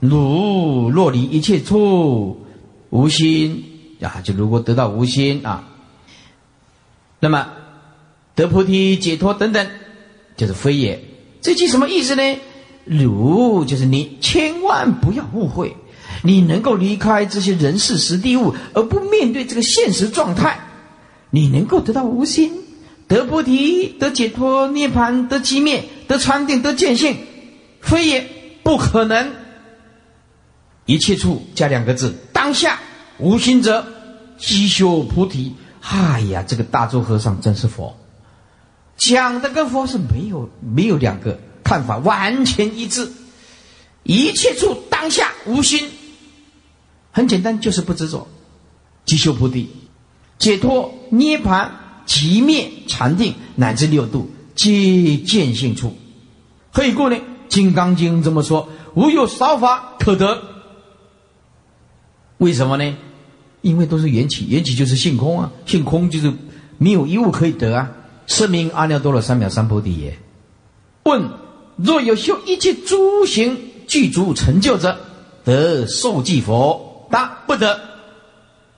[0.00, 2.44] 汝若离一切处
[2.90, 3.64] 无心
[4.00, 5.68] 啊，就如果得到无心啊，
[7.20, 7.48] 那么
[8.34, 9.66] 得菩提解脱等等，
[10.36, 11.02] 就是非也。
[11.40, 12.22] 这句什么意思呢？
[12.84, 15.76] 汝就是你千万不要误会，
[16.22, 20.58] 你能够离开这些人事实地物，而不面对这个现实状态，
[21.30, 22.52] 你能够得到无心。
[23.08, 27.18] 得菩提，得解脱，涅盘，得寂灭，得禅定，得见性，
[27.80, 28.26] 非也
[28.62, 29.32] 不可能。
[30.84, 32.78] 一切处加两个字：当下
[33.18, 33.86] 无心者，
[34.38, 35.54] 即修菩提。
[35.80, 37.96] 哎呀，这个大周和尚真是佛，
[38.96, 43.10] 讲的跟佛是没有没有两个看法，完全一致。
[44.02, 45.88] 一切处当下无心，
[47.10, 48.28] 很简单，就是不执着，
[49.04, 49.68] 即修菩提，
[50.38, 51.80] 解脱涅盘。
[52.06, 55.94] 即灭禅定乃至六度皆见性处，
[56.72, 57.16] 何以故呢？
[57.48, 60.42] 《金刚经》这么说：“无有少法可得。”
[62.38, 62.96] 为什么呢？
[63.60, 66.32] 因为都是缘起，缘起就是性空啊，性空就是
[66.78, 67.92] 没有一物可以得啊。
[68.26, 70.18] 是名阿耨多罗三藐三菩提耶。
[71.04, 71.30] 问：
[71.76, 74.98] 若有修一切诸行具足成就者，
[75.44, 77.06] 得受记佛？
[77.10, 77.78] 答：不得。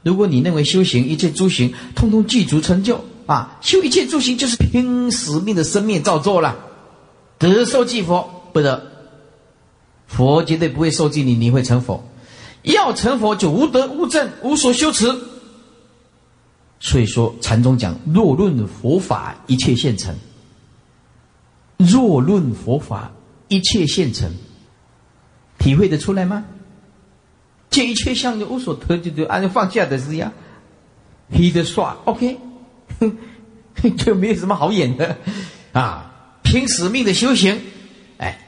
[0.03, 6.57] 如果你认为修行一切诸行通通具足成就啊，修一切诸行就是拼死命的生命造作了，
[7.38, 8.27] 得受记佛？
[8.55, 8.91] 不得。
[10.07, 12.03] 佛绝对不会受记你，你会成佛。
[12.62, 15.14] 要成佛就无德无正无所修持。
[16.81, 20.17] 所以说禅宗讲：若论佛法，一切现成。
[21.77, 23.12] 若论佛法，
[23.49, 24.33] 一切现成。
[25.59, 26.47] 体会得出来吗？
[27.69, 30.33] 见一切相就无所得，就就按照放下的是呀。
[31.31, 32.38] he 的耍 OK，
[33.98, 35.16] 就没有什么好演的
[35.72, 36.04] 啊。
[36.42, 37.61] 拼死命的修行，
[38.16, 38.38] 哎，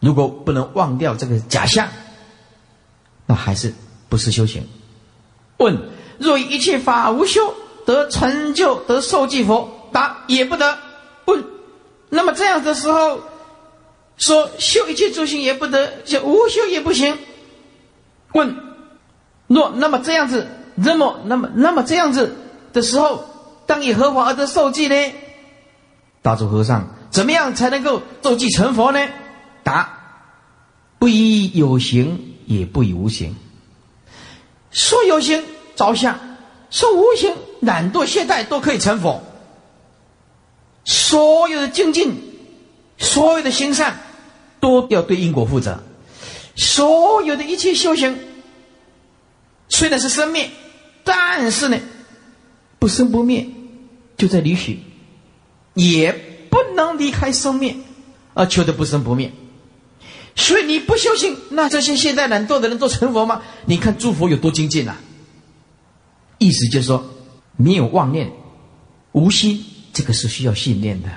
[0.00, 1.88] 如果不能忘掉这个假象。
[3.24, 3.72] 那还是
[4.10, 4.68] 不是修行？
[5.56, 5.78] 问：
[6.18, 7.54] 若一切法无修，
[7.86, 9.88] 得成就得受记佛？
[9.90, 10.76] 答：也不得。
[11.24, 11.42] 问：
[12.10, 13.20] 那么这样的时候，
[14.18, 17.16] 说修一切诸行也不得，就无修也不行。
[18.34, 18.54] 问：
[19.46, 22.36] 若那么这样子，那么那么那么这样子
[22.74, 23.24] 的时候，
[23.66, 25.12] 当以何法而得受记呢？
[26.22, 29.00] 大祖和尚，怎么样才能够受记成佛呢？
[29.62, 29.88] 答：
[30.98, 32.28] 不以有形。
[32.44, 33.34] 也不以无形，
[34.72, 35.42] 说有形
[35.76, 36.18] 着相，
[36.70, 39.22] 说无形懒惰懈怠都可以成佛。
[40.84, 42.12] 所有的精进，
[42.98, 43.96] 所有的行善，
[44.60, 45.80] 都要对因果负责。
[46.56, 48.18] 所有的一切修行，
[49.68, 50.50] 虽然是生灭，
[51.04, 51.78] 但是呢，
[52.82, 53.46] 不生不灭，
[54.16, 54.80] 就在离许，
[55.74, 56.12] 也
[56.50, 57.76] 不能离开生灭，
[58.34, 59.30] 而求得不生不灭。
[60.34, 63.40] 所以你不修行，那这些现代懒惰的人都成佛吗？
[63.66, 64.96] 你看诸佛有多精进呐！
[66.38, 67.08] 意思就是说，
[67.56, 68.32] 没有妄念，
[69.12, 71.08] 无心，这个是需要训练的。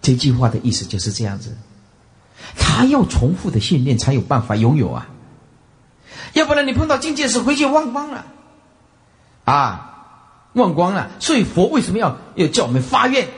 [0.00, 1.52] 这句话的意思就是这样子，
[2.56, 5.08] 他要重复的训练才有办法拥有啊，
[6.34, 8.24] 要不然你碰到境界时回去忘光了，
[9.46, 9.87] 啊，
[10.54, 11.10] 忘光了。
[11.20, 13.28] 所以佛为什么要要叫我们发愿？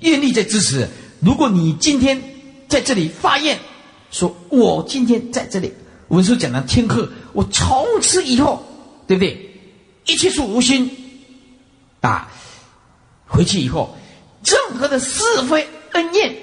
[0.00, 0.88] 愿力在支持。
[1.20, 2.22] 如果你今天
[2.68, 3.58] 在这里发愿。
[4.12, 5.72] 说我今天在这里，
[6.08, 8.60] 文殊讲堂听课，我从此以后，
[9.06, 9.54] 对不对？
[10.04, 10.90] 一切是无心，
[12.00, 12.28] 啊，
[13.28, 13.96] 回去以后，
[14.44, 16.34] 任何的是非恩怨，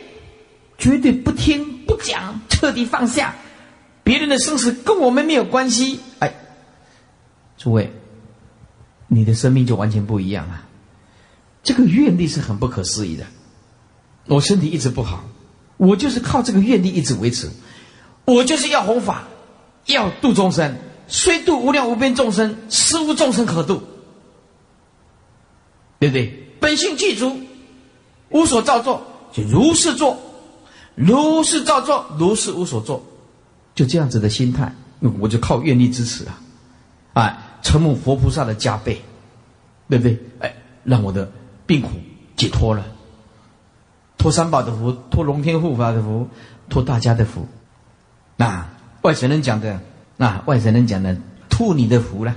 [0.78, 3.36] 绝对不听不讲，彻底放下，
[4.02, 6.00] 别人的生死跟我们没有关系。
[6.20, 6.34] 哎，
[7.58, 7.92] 诸位，
[9.08, 10.62] 你的生命就完全不一样了。
[11.64, 13.26] 这个愿力是很不可思议的。
[14.28, 15.24] 我身体一直不好。
[15.78, 17.52] 我就是靠这个愿力一直维持，
[18.26, 19.28] 我就是要弘法，
[19.86, 20.76] 要度众生，
[21.08, 23.84] 虽度无量无边众生，实无众生可度，
[26.00, 26.50] 对不对？
[26.60, 27.40] 本性具足，
[28.32, 30.18] 无所造作，就如是做，
[30.96, 33.06] 如是造作，如是无所作，
[33.76, 34.74] 就这样子的心态，
[35.20, 36.42] 我就靠愿力支持啊，
[37.14, 39.02] 哎，承蒙佛菩萨的加倍，
[39.90, 40.20] 对不对？
[40.40, 41.30] 哎，让我的
[41.66, 41.90] 病苦
[42.36, 42.86] 解脱了。
[44.18, 46.28] 托三宝的福，托龙天护法的福，
[46.70, 47.48] 托大家的福。
[48.36, 48.68] 那
[49.04, 49.80] 外省人讲的，
[50.16, 51.18] 那外省人讲的，
[51.50, 52.36] 托你的福了。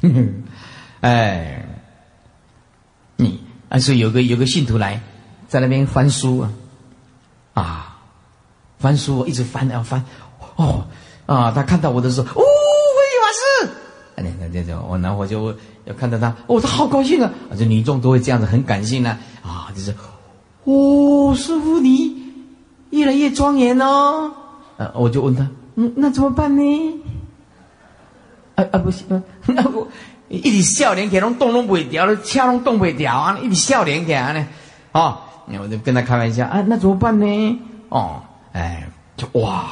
[1.00, 1.64] 哎，
[3.16, 5.02] 你啊，是有个有个信徒来，
[5.48, 6.52] 在那边翻书啊，
[7.54, 7.98] 啊，
[8.78, 10.04] 翻书一直翻啊翻，
[10.56, 10.86] 哦
[11.26, 12.44] 啊，他看到我的时候，哦，
[14.16, 19.94] 哎，那那这我然后就要看到他，哦，他好高兴啊，这女众都会这样子，很感性呢，啊，就是。
[20.64, 22.14] 哦，师傅，你
[22.90, 24.32] 越来越庄严哦。
[24.76, 27.00] 呃，我就问他，嗯，那怎么办呢？
[28.54, 29.88] 啊啊，不行， 那我
[30.28, 34.46] 一直笑脸，给拢动拢不会掉了，笑拢动不掉啊，一直笑脸给啊呢。
[34.92, 35.18] 哦，
[35.60, 37.60] 我就跟他开玩笑啊，那怎么办呢？
[37.88, 38.22] 哦，
[38.52, 39.64] 哎，就哇，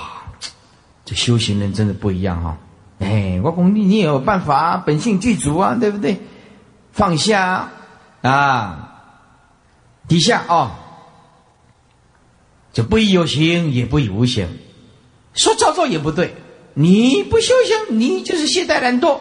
[1.05, 2.57] 这修行人真的不一样哈。
[3.01, 6.21] 哎，我讲你，你有办法，本性具足啊，对不对？
[6.93, 7.71] 放下
[8.23, 8.87] 啊。
[10.09, 10.81] 底下啊，
[12.73, 14.49] 就不以有形，也不以无形，
[15.35, 16.35] 说造作也不对。
[16.75, 19.21] 你不修行，你就是懈怠懒惰。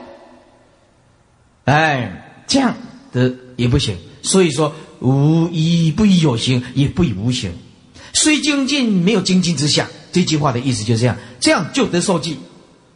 [1.66, 2.76] 哎，这样
[3.12, 3.98] 的也不行。
[4.24, 7.54] 所以说，无以不以有形，也不以无形。
[8.14, 9.88] 虽精进，没有精进之下。
[10.12, 12.40] 这句话的意思就是这样，这样就得受记。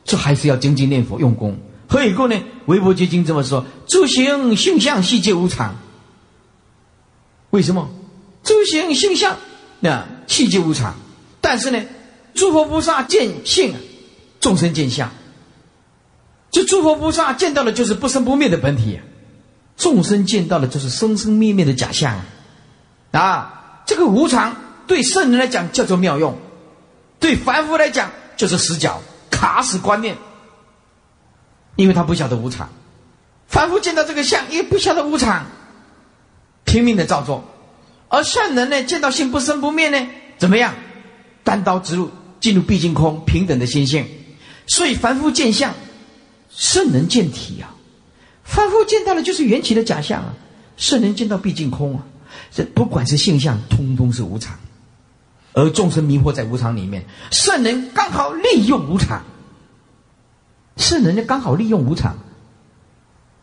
[0.03, 1.57] 这还是要精进念佛用功。
[1.87, 2.35] 何以故呢？
[2.65, 5.75] 《维摩诘经》这么说：诸行性相，悉皆无常。
[7.51, 7.89] 为什么
[8.43, 9.37] 诸行性相
[9.79, 10.95] 那细皆无常？
[11.39, 11.83] 但是呢，
[12.33, 13.75] 诸佛菩萨见性，
[14.39, 15.11] 众生见相。
[16.51, 18.99] 这诸佛菩萨见到的就是不生不灭的本体。
[19.75, 22.21] 众生见到的就是生生灭灭的假象
[23.11, 23.81] 啊！
[23.85, 24.55] 这个无常
[24.87, 26.37] 对圣人来讲叫做妙用，
[27.19, 29.01] 对凡夫来讲就是死角，
[29.33, 30.15] 卡死观念。
[31.75, 32.69] 因为他不晓得无常，
[33.47, 35.43] 凡夫见到这个相也不晓得无常，
[36.65, 37.41] 拼命的照做；
[38.09, 40.75] 而圣人呢，见到性不生不灭呢，怎么样？
[41.43, 44.05] 单刀直入，进入毕竟空平等的心性。
[44.67, 45.73] 所以凡夫见相，
[46.51, 47.73] 圣人见体啊。
[48.43, 50.31] 凡夫见到的就是缘起的假象啊，
[50.77, 52.03] 圣人见到毕竟空啊。
[52.51, 54.55] 这不管是性相，通通是无常，
[55.53, 59.23] 而众生迷惑在无常里面，圣人刚好利用无常。
[60.75, 62.17] 圣人家刚好利用无常，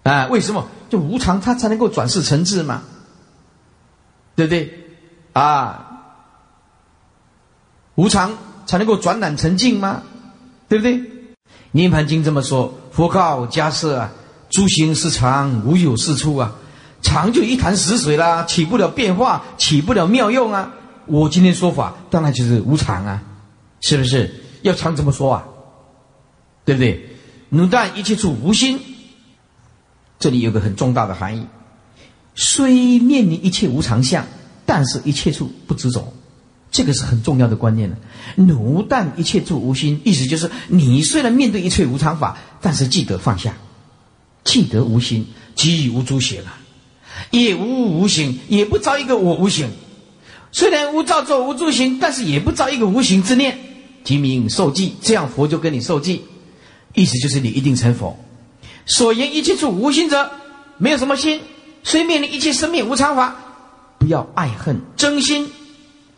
[0.02, 0.66] 啊，为什么？
[0.88, 2.82] 就无常，他才能够转世成智嘛，
[4.34, 4.74] 对不对？
[5.32, 6.02] 啊，
[7.94, 10.02] 无常才能够转染成净吗？
[10.68, 10.98] 对不对？
[11.70, 14.10] 《涅盘经》这么说：佛告迦叶啊，
[14.50, 16.52] 诸行是常，无有是处啊，
[17.00, 20.72] 常就一潭死水啦，起不了变化，起不了妙用啊。
[21.10, 23.22] 我今天说法，当然就是无常啊，
[23.80, 24.32] 是不是？
[24.62, 25.44] 要常怎么说啊？
[26.64, 27.04] 对不对？
[27.48, 28.78] 奴但一切处无心，
[30.20, 31.46] 这里有个很重大的含义。
[32.36, 34.24] 虽面临一切无常相，
[34.64, 36.12] 但是一切处不执着，
[36.70, 37.96] 这个是很重要的观念了。
[38.36, 43.56] 奴但一切处无心，意思就是你虽然面对一切无常法，但是记得放下，
[44.44, 46.60] 记得无心，即无诸行啊，
[47.32, 49.68] 也无无形，也不招一个我无形。
[50.52, 53.58] 虽然无造作无诸行，但是也不造一个无形之念，
[54.04, 54.94] 即名受记。
[55.00, 56.24] 这样佛就跟你受记。
[56.94, 58.18] 意思就是你一定成佛。
[58.86, 60.28] 所言一切处无心者，
[60.76, 61.40] 没有什么心，
[61.84, 63.36] 虽面临一切生命无常法，
[63.98, 65.48] 不要爱恨真心。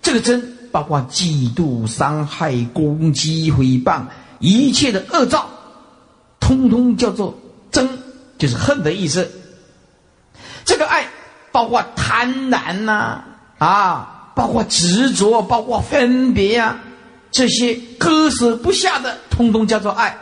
[0.01, 4.03] 这个真包括嫉妒、伤害、攻击、诽谤
[4.39, 5.47] 一切的恶兆，
[6.41, 7.39] 通通叫做
[7.71, 7.87] 真，
[8.39, 9.31] 就是恨的意思。
[10.65, 11.07] 这个爱
[11.53, 13.23] 包括贪婪呐，
[13.59, 16.81] 啊，包括执着，包括分别呀，
[17.31, 20.19] 这些割舍不下的，通通叫做爱。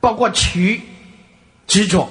[0.00, 0.82] 包括取
[1.66, 2.10] 执着，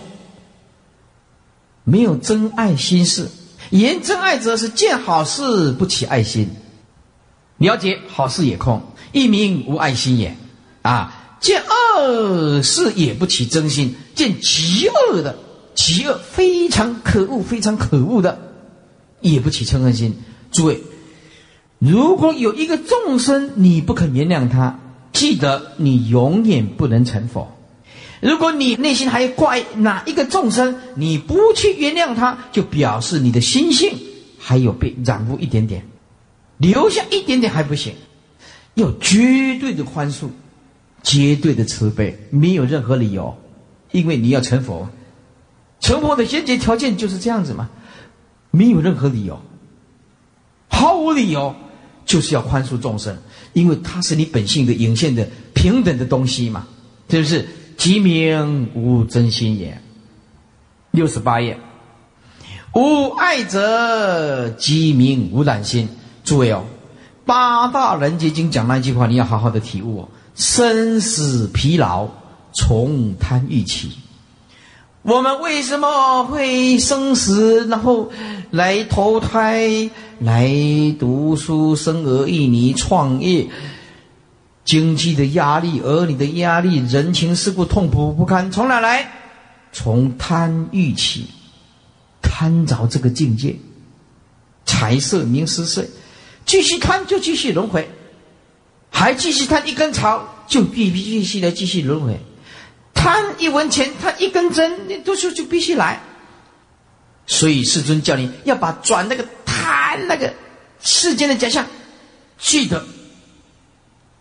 [1.83, 3.29] 没有真爱心事。
[3.69, 6.49] 言真爱者是见好事不起爱心，
[7.57, 8.81] 了解好事也空，
[9.11, 10.35] 一名无爱心也。
[10.81, 15.37] 啊，见恶事也不起真心，见极恶的
[15.75, 18.39] 极恶非常可恶非常可恶的，
[19.21, 20.19] 也不起嗔恨心。
[20.51, 20.81] 诸位，
[21.83, 24.79] 如果有一个众生你不肯原谅他，
[25.11, 27.51] 记得你永远不能成佛。
[28.21, 33.97] 如果你内心还怪哪一个众生，你不去原谅他，就表示你的心性
[34.39, 35.85] 还有被染污一点点，
[36.55, 37.93] 留下一点点还不行，
[38.75, 40.29] 要绝对的宽恕，
[41.03, 43.35] 绝对的慈悲，没有任何理由，
[43.91, 44.87] 因为你要成佛，
[45.81, 47.69] 成佛的先决条件就是这样子嘛，
[48.51, 49.37] 没有任何理由，
[50.69, 51.53] 毫无理由，
[52.05, 53.17] 就是要宽恕众生，
[53.53, 56.67] 因为它是你本性的引现的平等的东西嘛，
[57.09, 57.47] 是不是？
[57.75, 59.77] 即名无真心也。
[60.91, 61.57] 六十八页，
[62.75, 65.89] 无爱者即名无染心。
[66.23, 66.63] 诸位哦，
[67.25, 70.09] 八大人结经讲那句话，你要好好的体悟哦。
[70.35, 72.07] 生死疲劳
[72.53, 73.91] 从贪欲起。
[75.01, 78.11] 我们为什么会生死，然后
[78.51, 79.89] 来投胎，
[80.23, 80.49] 来
[80.97, 83.49] 读书、生儿育女、创业？
[84.63, 89.11] 经济的压力，儿女的压力，人情世故痛苦不堪，从哪来？
[89.73, 91.25] 从贪欲起，
[92.21, 93.57] 贪着这个境界，
[94.65, 95.89] 财色名食睡，
[96.45, 97.89] 继续贪就继续轮回，
[98.89, 102.17] 还继续贪一根草，就必必继续来继续轮回，
[102.93, 106.01] 贪一文钱，贪一根针，你读书就必须来。
[107.25, 109.25] 所以世尊叫你要把转那个
[109.63, 110.33] 贪那个
[110.81, 111.65] 世间的假象，
[112.37, 112.85] 记得。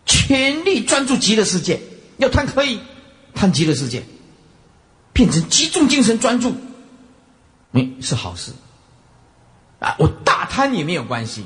[0.05, 1.81] 全力专注极乐世界，
[2.17, 2.79] 要贪可以，
[3.33, 4.03] 贪极乐世界，
[5.13, 6.55] 变成集中精神专注，
[7.71, 8.51] 嗯，是好事。
[9.79, 11.45] 啊，我大贪也没有关系，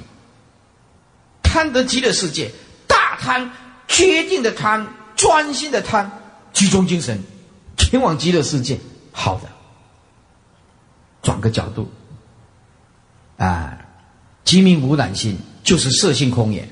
[1.43, 2.51] 贪得极乐世界，
[2.88, 3.51] 大贪，
[3.88, 6.09] 决定的贪，专心的贪，
[6.51, 7.24] 集中精神，
[7.78, 8.80] 前往极乐世界，
[9.11, 9.49] 好的。
[11.22, 11.91] 转个角度，
[13.38, 13.78] 啊，
[14.48, 16.70] 即明无染心，就是色性空也。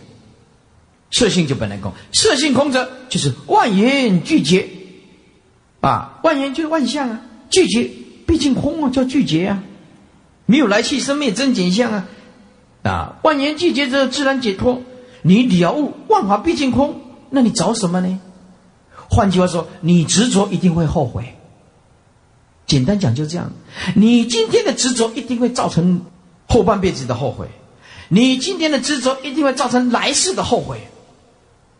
[1.11, 4.67] 色性就本来空，色性空者就是万缘俱绝，
[5.81, 7.89] 啊，万缘就是万象啊，俱绝
[8.25, 9.61] 毕竟空啊，叫俱绝啊，
[10.45, 12.07] 没有来去生灭真景象啊，
[12.83, 14.81] 啊，万缘俱绝者自然解脱，
[15.21, 18.19] 你了悟万法毕竟空，那你找什么呢？
[19.09, 21.35] 换句话说，你执着一定会后悔，
[22.67, 23.51] 简单讲就这样。
[23.95, 26.01] 你今天的执着一定会造成
[26.47, 27.47] 后半辈子的后悔，
[28.09, 30.87] 你今天的执着一定会造成来世的后悔。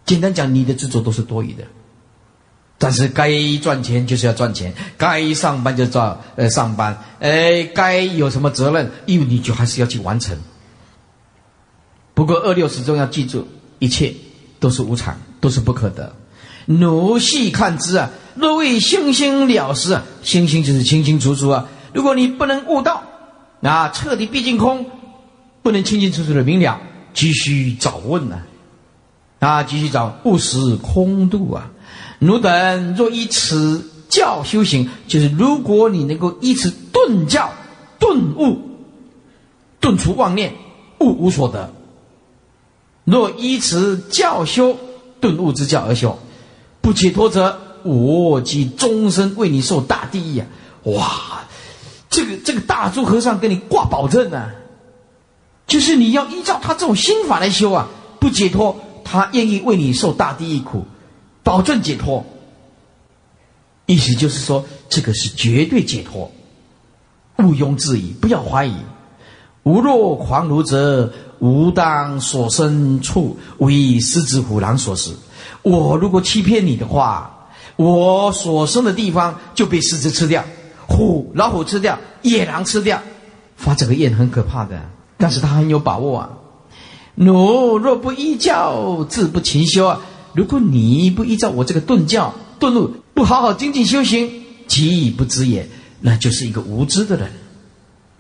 [0.06, 1.64] 简单讲，你的执着都是多余的。
[2.78, 10.38] 但是该赚钱就是要赚钱，该上班就照呃上班，哎，该有什么责任义务你就还是要去完成。
[12.14, 13.48] 不过二六始终要记住，
[13.80, 14.14] 一切
[14.60, 16.16] 都是无常，都是不可得。
[16.66, 21.68] 如细看之啊，若为星星了时啊，星星就是清清楚楚啊。
[21.94, 23.04] 如果你不能悟道，
[23.62, 24.86] 那彻底毕竟空，
[25.66, 26.80] 不能清清楚楚的明了，
[27.12, 28.44] 急需找问呐，
[29.40, 31.72] 啊，继续找不识空度啊。
[32.20, 37.52] 汝等若依此教修行，就是如果你能够依此顿教
[37.98, 38.60] 顿悟，
[39.80, 40.54] 顿除妄念，
[41.00, 41.74] 悟无所得。
[43.04, 44.78] 若依此教修
[45.20, 46.20] 顿悟之教而修，
[46.80, 50.48] 不解脱者，我即终身为你受大地狱啊！
[50.84, 51.44] 哇，
[52.12, 54.52] 这个这个大珠和尚给你挂保证呢，
[55.68, 57.88] 就是你要依照他这种心法来修啊，
[58.20, 60.86] 不解脱，他愿意为你受大地狱苦。
[61.44, 62.26] 保证解脱，
[63.86, 66.32] 意思就是说，这个是绝对解脱，
[67.38, 68.74] 毋庸置疑，不要怀疑。
[69.64, 75.12] 吾若狂如者，吾当所生处为狮子虎狼所食。
[75.62, 80.44] 我如果欺骗你的话，我所生的地方就被狮子吃掉，
[80.88, 83.02] 虎老虎吃掉，野狼吃掉。
[83.56, 84.80] 发这个愿很可怕的，
[85.26, 86.30] 但是他很有把握啊。
[87.16, 90.02] 奴若不依教，自不勤修啊。
[90.36, 94.30] 如果你不依照我这个顿教顿悟，不好好精进修行，
[94.68, 95.68] 其不知也，
[96.00, 97.32] 那就是一个无知的人。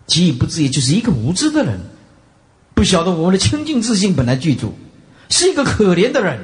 [0.07, 1.79] 其不知也，就是一个无知的人，
[2.73, 4.73] 不晓得我们的清净自信本来具足，
[5.29, 6.39] 是一个可怜的人。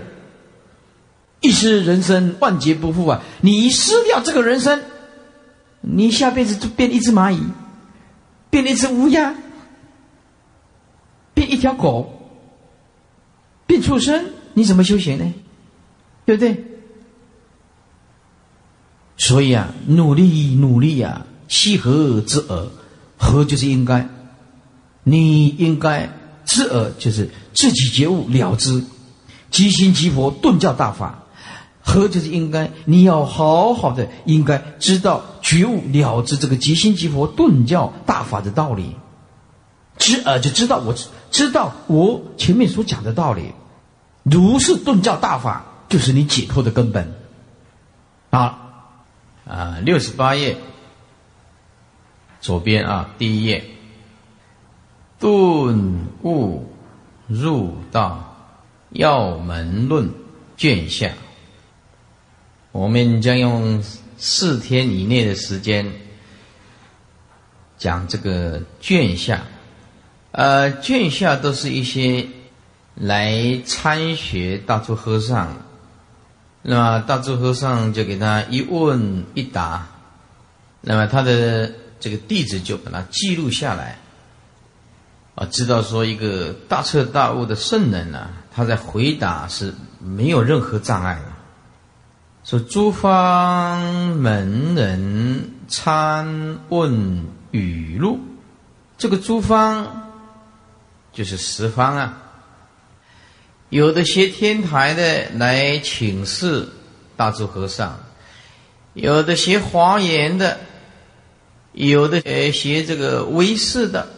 [1.39, 3.24] 一失人生，万劫不复啊！
[3.41, 4.80] 你失掉这个人生，
[5.82, 7.39] 你下辈子就变一只蚂蚁，
[8.51, 9.34] 变一只乌鸦，
[11.34, 12.12] 变一条狗，
[13.66, 15.34] 变畜生，你怎么修行呢？
[16.26, 16.64] 对不对？
[19.18, 22.68] 所以啊，努力努力啊，西和之耳，
[23.18, 24.10] 和就是应该，
[25.04, 26.10] 你应该
[26.46, 28.84] 知耳就是自己觉悟了之，
[29.52, 31.24] 即心即佛顿教大法，
[31.82, 38.96] 和就是应该你要好好的应该知道觉悟了知这个即心即佛顿教大法的道理，
[40.02, 40.93] 知耳就知道我
[41.30, 43.54] 知道我前面所讲的道理，
[44.24, 45.68] 如是顿教大法。
[45.91, 47.14] 就是你解脱的根本，
[48.30, 48.58] 啊
[49.45, 50.56] 啊，六十八页
[52.39, 53.66] 左边啊，第一页，
[55.20, 56.66] 顿悟
[57.28, 58.38] 入道
[58.91, 60.10] 要门论
[60.56, 61.12] 卷下，
[62.72, 63.84] 我们将用
[64.18, 65.91] 四天以内的时间
[67.78, 69.43] 讲这个卷下，
[70.32, 72.28] 呃，卷下都是一些
[72.96, 75.58] 来参学大珠和尚。
[76.64, 79.88] 那么大智和尚就给他一问一答，
[80.82, 83.98] 那么他的这个弟子就把它记录下来，
[85.34, 91.24] 啊，知道说一个大彻大悟的圣人呢，他在回答是没有任何障碍的。
[92.44, 93.82] 说诸方
[94.18, 98.20] 门人参问语录，
[99.00, 100.11] 这个诸方
[101.12, 102.18] 就是十方啊。
[103.70, 106.68] 有的学天台的来请示
[107.16, 107.97] 大智和尚，
[108.93, 110.59] 有的学华严的，
[111.72, 114.09] 有的呃学这个唯识的，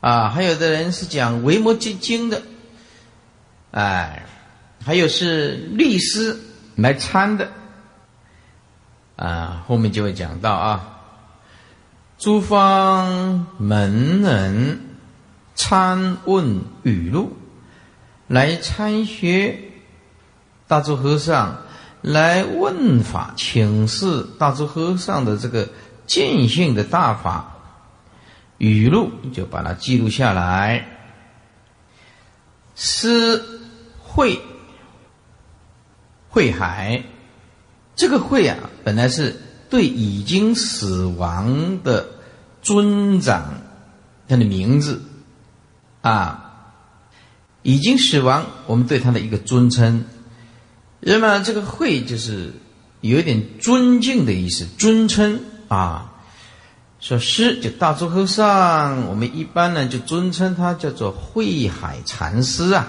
[0.00, 2.40] 啊，还有的人是讲维摩诘经的，
[3.72, 4.24] 哎，
[4.82, 6.38] 还有是律师
[6.76, 7.50] 来参的，
[9.16, 11.00] 啊，后面就会讲到啊，
[12.16, 14.85] 诸方门人
[15.56, 17.36] 参问语录。
[18.28, 19.58] 来参学
[20.66, 21.58] 大智和尚，
[22.02, 25.68] 来问法请示大智和尚的这个
[26.06, 27.56] 见性的大法
[28.58, 30.88] 语录，就把它记录下来。
[32.74, 33.40] 诗
[34.00, 34.40] 会
[36.28, 37.04] 会海，
[37.94, 39.40] 这个会啊，本来是
[39.70, 42.08] 对已经死亡的
[42.60, 43.54] 尊长
[44.26, 45.00] 他的名字
[46.08, 46.42] 啊。
[47.62, 50.04] 已经死亡，我们对他的一个尊称。
[51.00, 52.52] 那么这个“会”就是
[53.00, 56.12] 有一点尊敬的意思，尊称啊。
[57.00, 62.86] 说师就大珠和尚，我们一般呢就尊称他叫做慧海禅师啊。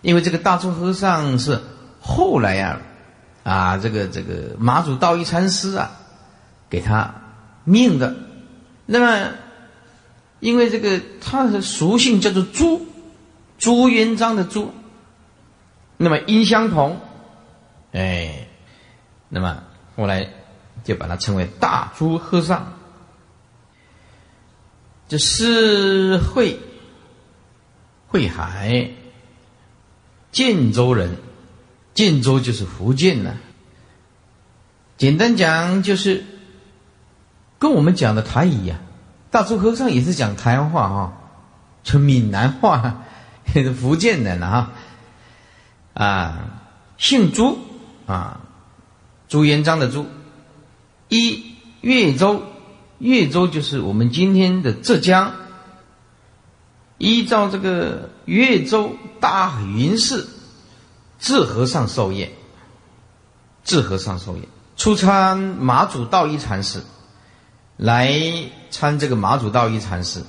[0.00, 1.60] 因为这个大珠和尚是
[2.00, 2.80] 后来呀，
[3.44, 5.90] 啊，这个这个马祖道一禅师啊，
[6.70, 7.14] 给他
[7.64, 8.14] 命的。
[8.86, 9.28] 那么，
[10.42, 12.84] 因为这个它的属性叫做朱，
[13.58, 14.72] 朱元璋的朱。
[15.96, 17.00] 那么音相同，
[17.92, 18.48] 哎，
[19.28, 19.62] 那么
[19.94, 20.28] 后来
[20.82, 22.72] 就把它称为大朱和尚。
[25.06, 26.58] 这是会
[28.08, 28.90] 会海
[30.32, 31.18] 建州人，
[31.94, 33.36] 建州就是福建呢。
[34.96, 36.24] 简单讲就是
[37.60, 38.80] 跟我们讲的台语呀，
[39.32, 41.12] 大珠和尚也是讲台湾话哈，
[41.82, 43.02] 就闽南话，
[43.46, 44.72] 是 福建的哈。
[45.94, 46.38] 啊，
[46.98, 47.58] 姓朱
[48.06, 48.40] 啊，
[49.28, 50.06] 朱元璋的朱，
[51.08, 52.42] 一越州，
[52.98, 55.32] 越州就是我们今天的浙江。
[56.98, 60.28] 依照这个越州大云寺
[61.18, 62.32] 智和尚授业，
[63.64, 64.42] 智和尚授业，
[64.76, 66.82] 出参马祖道一禅师，
[67.82, 68.12] 来
[68.70, 70.22] 参这个马祖道一禅师，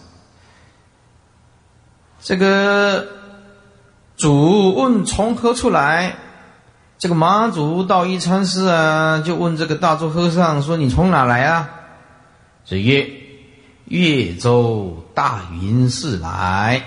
[2.22, 3.08] 这个。
[4.16, 6.16] 主问从何处来？
[7.00, 11.70] 这个马祖道一禅师啊，就问这个大珠和尚说：“你从哪来啊？”
[12.64, 13.10] 是曰
[13.86, 16.84] ：“越州大云寺来。”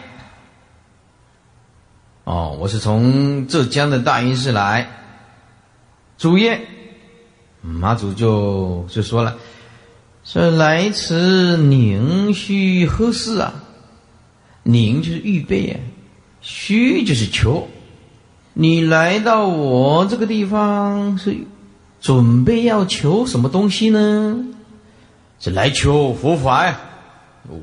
[2.23, 4.89] 哦，我是从浙江的大云寺来。
[6.17, 6.61] 主曰
[7.61, 9.37] ：“马祖就就说了，
[10.29, 13.55] 说来此宁须何事啊？
[14.65, 15.79] 宁就是预备啊。”
[16.43, 17.69] 需就是求，
[18.55, 21.37] 你来到我这个地方是
[22.01, 24.45] 准备要求什么东西呢？
[25.39, 26.81] 是来求佛法呀，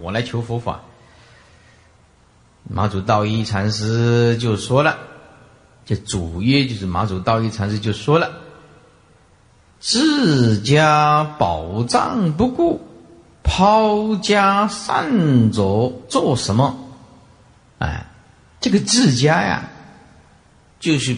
[0.01, 0.84] 我来求佛法。
[2.64, 4.97] 马祖道一禅师就说了，
[5.86, 8.32] 这主约就是马祖道一禅师就说了，
[9.86, 12.80] 自家宝藏不顾，
[13.44, 16.74] 抛家散走做什么？
[17.80, 18.08] 哎。
[18.62, 19.70] 这个自家呀，
[20.80, 21.18] 就是，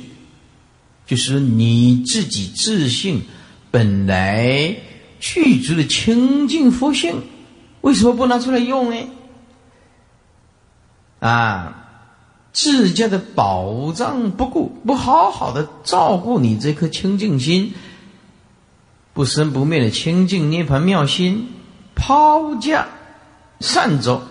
[1.06, 3.22] 就是你自己自信
[3.70, 4.76] 本来
[5.20, 7.22] 具足的清净佛性，
[7.82, 8.98] 为什么不拿出来用呢？
[11.20, 11.86] 啊，
[12.52, 17.76] 自家的宝藏不顾，不好好的照顾你这颗清净心，
[19.16, 21.48] 不生不灭的清净涅盘妙心，
[21.96, 22.86] 抛家
[23.62, 24.22] 散走，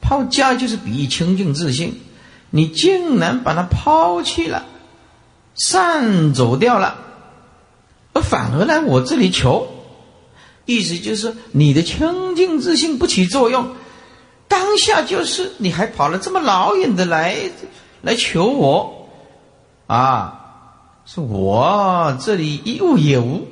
[0.00, 2.00] 抛家就是比喻清净自信。
[2.48, 4.64] 你竟然把它抛弃了，
[5.54, 6.96] 散走掉了，
[8.14, 9.68] 而反而来我这里求，
[10.64, 13.68] 意思就是你的清净自信不起作用，
[14.48, 17.36] 当下就是你还跑了这么老远的来
[18.00, 19.06] 来求我，
[19.86, 20.40] 啊，
[21.04, 23.46] 是我这里一物也无，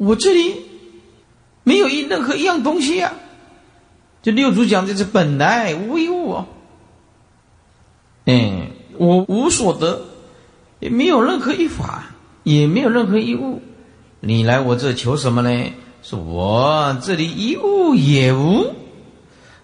[0.00, 0.62] 我这里
[1.62, 3.12] 没有一任何一样东西呀，
[4.22, 6.46] 这六祖讲的是本来无一物哦。
[8.24, 10.02] 嗯，我无所得，
[10.78, 13.60] 也没有任何一法，也没有任何一物。
[14.20, 15.72] 你来我这求什么呢？
[16.02, 18.72] 说我这里一物也无，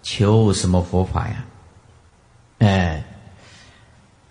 [0.03, 1.47] 求什么佛法呀？
[2.59, 3.07] 哎，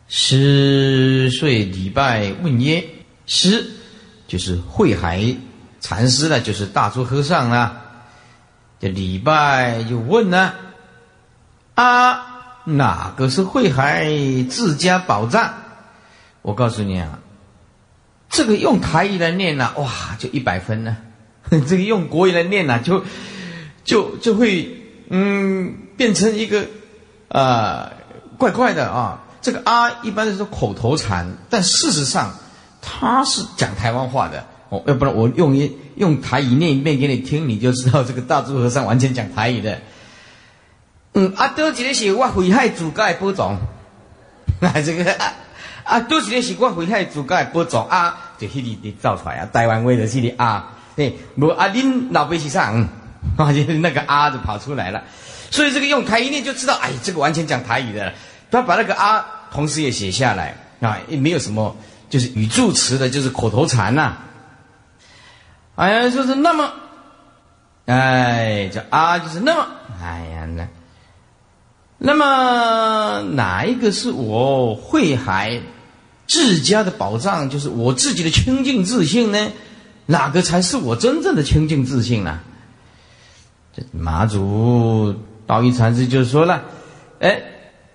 [0.07, 2.83] 十岁礼拜问曰
[3.25, 3.65] ：“十
[4.27, 5.35] 就是慧海
[5.79, 7.81] 禅师呢，就是大珠和尚啊。
[8.79, 10.53] 这礼拜就问呢，
[11.75, 12.31] 啊。”
[12.67, 14.09] 哪个是慧海
[14.49, 15.53] 自家宝藏？
[16.41, 17.19] 我告诉你啊，
[18.27, 20.95] 这个用台语来念呢，哇，就一百分呢；
[21.67, 23.05] 这个用国语来念呢，就
[23.83, 26.65] 就就会嗯变成一个
[27.27, 27.91] 啊
[28.39, 29.21] 怪怪的啊。
[29.43, 32.33] 这个啊一般是说口头禅，但事实上
[32.81, 34.43] 他是讲台湾话的。
[34.69, 39.79] 哦，要不然我用一用台语念一遍给你听，你就知道这个大珠和尚完全讲台语的。
[41.13, 43.57] 嗯，啊，多一个是我危海自家的宝藏，
[44.59, 45.33] 啊， 这个啊，
[45.83, 47.87] 啊，多一个是我危海自家的宝藏。
[47.87, 52.71] 啊，就迄里的造出来啊，台湾话的是里啊，对，无啊，恁老辈是啥？
[53.37, 55.03] 啊，就 那个啊就跑出来了，
[55.51, 58.13] 所以这个用台语念就知道，哎，这个完全讲台语的，
[58.51, 60.55] 他把那个啊同时也写下来。
[60.81, 61.75] 啊，也没有什么
[62.09, 64.17] 就是语助词的，就是口头禅呐，
[65.75, 66.71] 哎呀，就是那么，
[67.85, 69.67] 哎，叫啊，就是那么，
[70.01, 70.67] 哎呀，那。
[71.97, 75.61] 那么哪一个是我慧海
[76.27, 77.49] 自家的宝藏？
[77.49, 79.51] 就是我自己的清净自信呢？
[80.05, 82.39] 哪个才是我真正的清净自信呢？
[83.75, 85.15] 这马祖
[85.47, 86.63] 道一禅师就说了
[87.19, 87.41] ：“哎，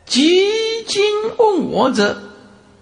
[0.07, 0.41] 即
[0.87, 1.03] 今
[1.39, 2.21] 问我者，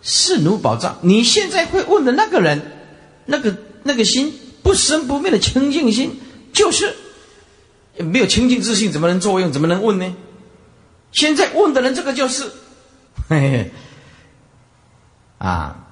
[0.00, 0.96] 是奴宝藏。
[1.02, 2.62] 你现在会问的那个人，
[3.26, 4.32] 那个那个心
[4.62, 6.18] 不生不灭的清净心，
[6.52, 6.94] 就是
[7.96, 9.50] 没有清净自信，怎么能作用？
[9.52, 10.16] 怎么能问呢？
[11.12, 12.44] 现在问的人，这个就是，
[13.28, 13.70] 嘿嘿，
[15.38, 15.86] 啊，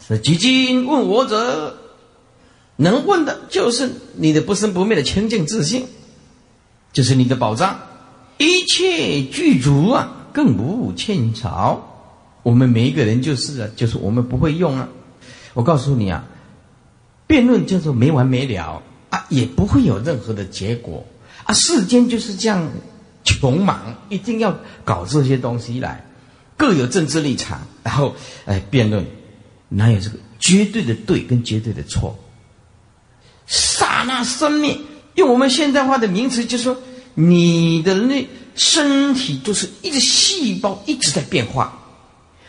[0.00, 1.76] 是几经问我者，
[2.76, 5.86] 能问的就是你的不生不灭的清净自信，
[6.92, 7.78] 就是你的宝藏，
[8.38, 11.90] 一切具足啊，更无欠朝。
[12.42, 14.88] 我们每一个人就是啊，就是我们不会用啊。
[15.52, 16.24] 我告诉你啊，
[17.34, 18.80] 辩论叫做没完没了
[19.10, 21.04] 啊，也不会有任何的结果
[21.42, 21.52] 啊。
[21.52, 22.70] 世间就是这样。
[23.26, 24.54] 穷忙一定要
[24.84, 26.04] 搞这些东西来，
[26.58, 28.14] 各有政治立场，然后
[28.44, 29.02] 哎辩论，
[29.70, 32.14] 哪有这个绝对的对跟绝对的错？
[33.46, 34.78] 刹那生灭，
[35.14, 36.76] 用我们现代化的名词，就是说
[37.14, 41.82] 你的那身体就是一个细胞一直在变化，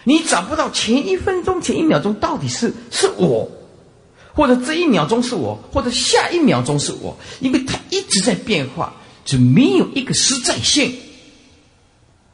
[0.04, 3.50] 你找不到前一分钟、前一秒钟到底是是我，
[4.36, 8.94] 或者这一秒钟是我，或者下一秒钟是我，因为它一直在变化。
[9.26, 10.96] 就没有一个实在性，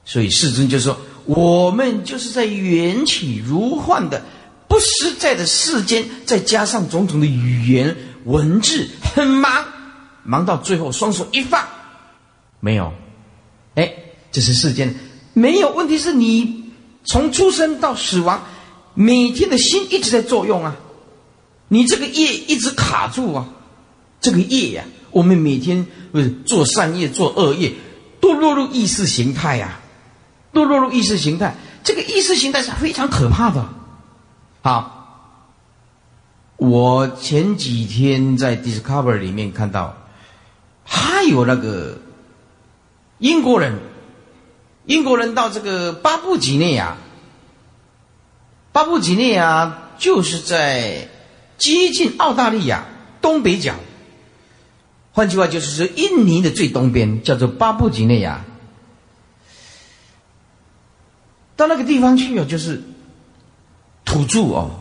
[0.04, 4.22] 所以世尊就说：我们就是在缘起如幻的
[4.68, 7.96] 不实在的世间，再加上种种的语言
[8.26, 9.64] 文字，很忙，
[10.24, 11.66] 忙到最后双手一放，
[12.60, 12.92] 没有，
[13.76, 13.90] 哎，
[14.30, 14.94] 这是世间
[15.32, 16.66] 没有问题，是你
[17.06, 18.44] 从出生到死亡，
[18.96, 20.76] 每天的心一直在作用啊，
[21.74, 23.48] 你这个业一直卡住啊，
[24.20, 24.84] 这个业呀。
[25.12, 27.72] 我们每天不是做善业、做恶业，
[28.20, 29.80] 都落入意识形态呀，
[30.52, 31.56] 都落入意识形态。
[31.82, 33.70] 这个意识形态是非常可怕的。
[34.62, 35.46] 好，
[36.58, 39.96] 我前几天在 Discover 里面看到，
[40.84, 42.00] 还有那个
[43.18, 43.80] 英国人，
[44.86, 46.98] 英国人到这个巴布吉内亚，
[48.74, 51.08] 巴布吉内亚就是在
[51.62, 52.86] 接近澳大利亚
[53.22, 53.76] 东北角。
[55.12, 58.44] 换句话就是说，印尼的最东边叫做巴布吉内亚。
[61.56, 62.82] 到那个地方去哦，就是
[64.04, 64.72] 土著哦。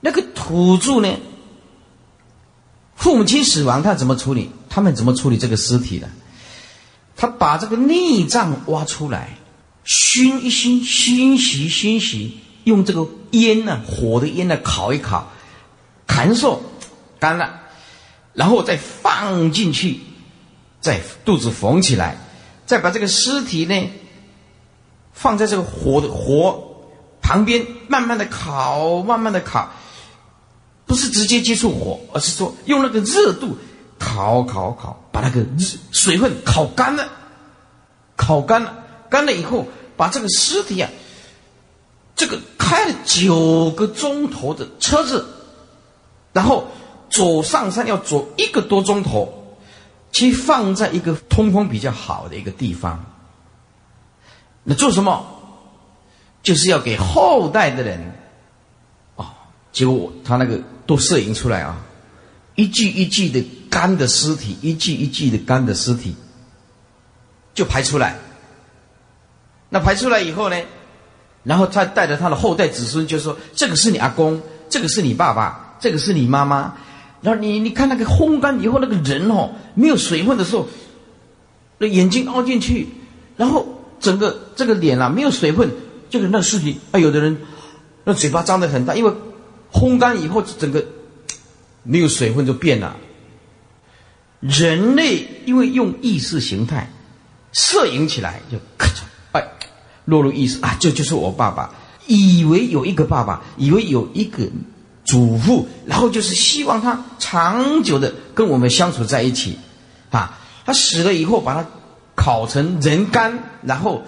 [0.00, 1.16] 那个土著呢，
[2.96, 4.50] 父母亲死亡，他怎么处理？
[4.68, 6.10] 他们怎么处理这个尸体的？
[7.14, 9.38] 他把这个内脏挖出来，
[9.84, 15.30] 熏一熏，熏洗熏洗，用这个烟呢，火的烟呢，烤一烤，
[16.04, 16.60] 弹受
[17.20, 17.60] 干了。
[18.34, 20.00] 然后再放进去，
[20.80, 22.18] 再肚子缝起来，
[22.66, 23.90] 再把这个尸体呢
[25.12, 26.84] 放在这个火的火
[27.22, 29.70] 旁边，慢慢的烤，慢慢的烤，
[30.86, 33.56] 不是直接接触火，而是说用那个热度
[33.96, 35.46] 烤烤烤，把那个
[35.92, 37.08] 水分烤干了，
[38.16, 40.90] 烤干了，干了以后，把这个尸体啊，
[42.14, 45.24] 这个开了九个钟头的车子，
[46.32, 46.66] 然后。
[47.08, 49.56] 走上山要走一个多钟头，
[50.10, 53.02] 去放在一个通风比较好的一个地方。
[54.64, 55.24] 那做什么？
[56.42, 58.12] 就是要给后代的人，
[59.14, 59.24] 哦，
[59.72, 61.76] 结果他那个都摄影出来啊，
[62.56, 66.16] 一具一具的干的尸体，一具一具的干的尸体，
[67.54, 68.16] 就排出来。
[69.68, 70.60] 那排出来以后呢，
[71.46, 76.74] 然后他带着他的后代子孙，就说：“这个是你阿公，这个是你爸爸，这个是你妈妈。”
[77.22, 80.68] 然后你你看那个烘干以后那个人哦，没有水分的时候，
[81.78, 82.88] 那眼睛凹进去，
[83.36, 85.70] 然后整个这个脸啊没有水分，
[86.10, 87.38] 就是那尸体啊，有的人
[88.02, 89.12] 那嘴巴张得很大，因为
[89.72, 90.84] 烘干以后整个
[91.84, 92.96] 没有水分就变了。
[94.40, 96.92] 人类因为用意识形态
[97.52, 99.02] 摄影起来，就咔嚓
[100.06, 101.74] 落入意识啊，这就是我爸爸，
[102.06, 104.48] 以为有一个爸爸，以为有一个。
[105.08, 109.56] 祖父，然后就是希望他长久的跟我们相处在一起，
[110.10, 111.64] 啊，他死了以后把他
[112.16, 114.02] 烤成人干，然后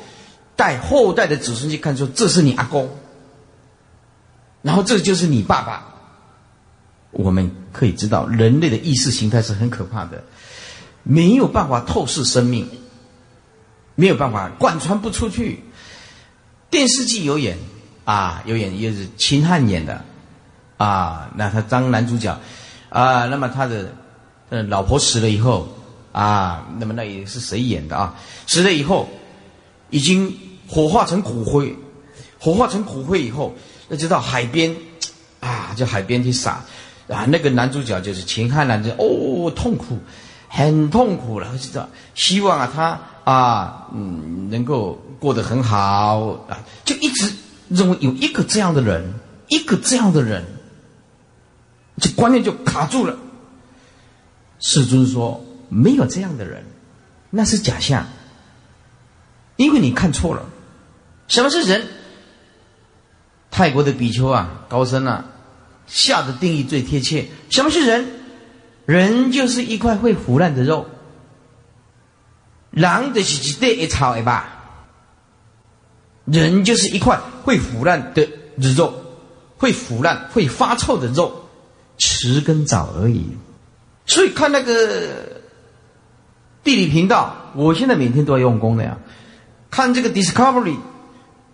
[0.57, 2.91] 带后代的子孙去看，说这是你阿公，
[4.61, 5.87] 然后这就是你爸爸。
[7.13, 10.25] 我们可以知道，人类的意识形态是很可怕的，
[11.05, 12.69] 没有办法透视生命，
[13.95, 15.63] 没有办法贯穿不出去。
[16.71, 17.57] 电视剧有演
[18.05, 20.05] 啊，有演也是秦汉演的。
[20.79, 22.39] 啊，那他当男主角，
[22.89, 23.93] 啊，那么他的
[24.49, 25.67] 呃老婆死了以后，
[26.13, 28.15] 啊，那么那也是谁演的啊？
[28.47, 29.09] 死了以后，
[29.91, 30.33] 已经
[30.69, 31.75] 火化成骨灰，
[32.39, 33.53] 火化成骨灰以后，
[33.89, 34.73] 那就到海边，
[35.41, 36.65] 啊，就海边去撒，
[37.09, 39.99] 啊，那个男主角就是秦汉男子，哦，痛苦，
[40.49, 41.89] 很痛苦了，知道？
[42.15, 47.33] 希望啊，他啊，嗯，能够过得很好啊，就一直
[47.69, 49.15] 认为有一个这样的人，
[49.49, 50.45] 一个这样的人。
[52.01, 53.17] 这观念就卡住了，
[54.61, 56.65] 世尊说：“没有这样的人，
[57.31, 58.07] 那是假象，
[59.57, 60.45] 因为你看错了。
[61.27, 61.87] 什么是人？
[63.51, 65.25] 泰国的比丘啊，高僧啊，
[65.89, 67.27] 下的定义最贴切。
[67.51, 68.18] 什么是人？
[68.89, 70.87] 人就是一块会腐烂的肉。
[72.71, 74.55] 狼的是一对一草一吧？
[76.25, 78.27] 人就是一块会腐烂的
[78.57, 78.95] 肉，
[79.59, 81.51] 会腐烂、会发臭的肉，
[81.99, 83.27] 迟跟早而已。”
[84.07, 85.43] 所以看那个
[86.65, 88.97] 地理频道，我现在每天都要用功的呀。
[89.71, 90.79] 看这个 Discovery，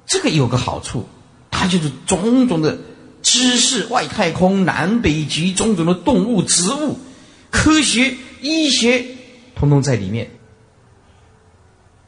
[0.07, 1.09] 这个有个好处，
[1.51, 2.79] 它就是种种的
[3.23, 6.97] 知识、外太空、南北极、种种的动物、植物、
[7.55, 9.05] 科学、医学，
[9.55, 10.29] 通通在里面。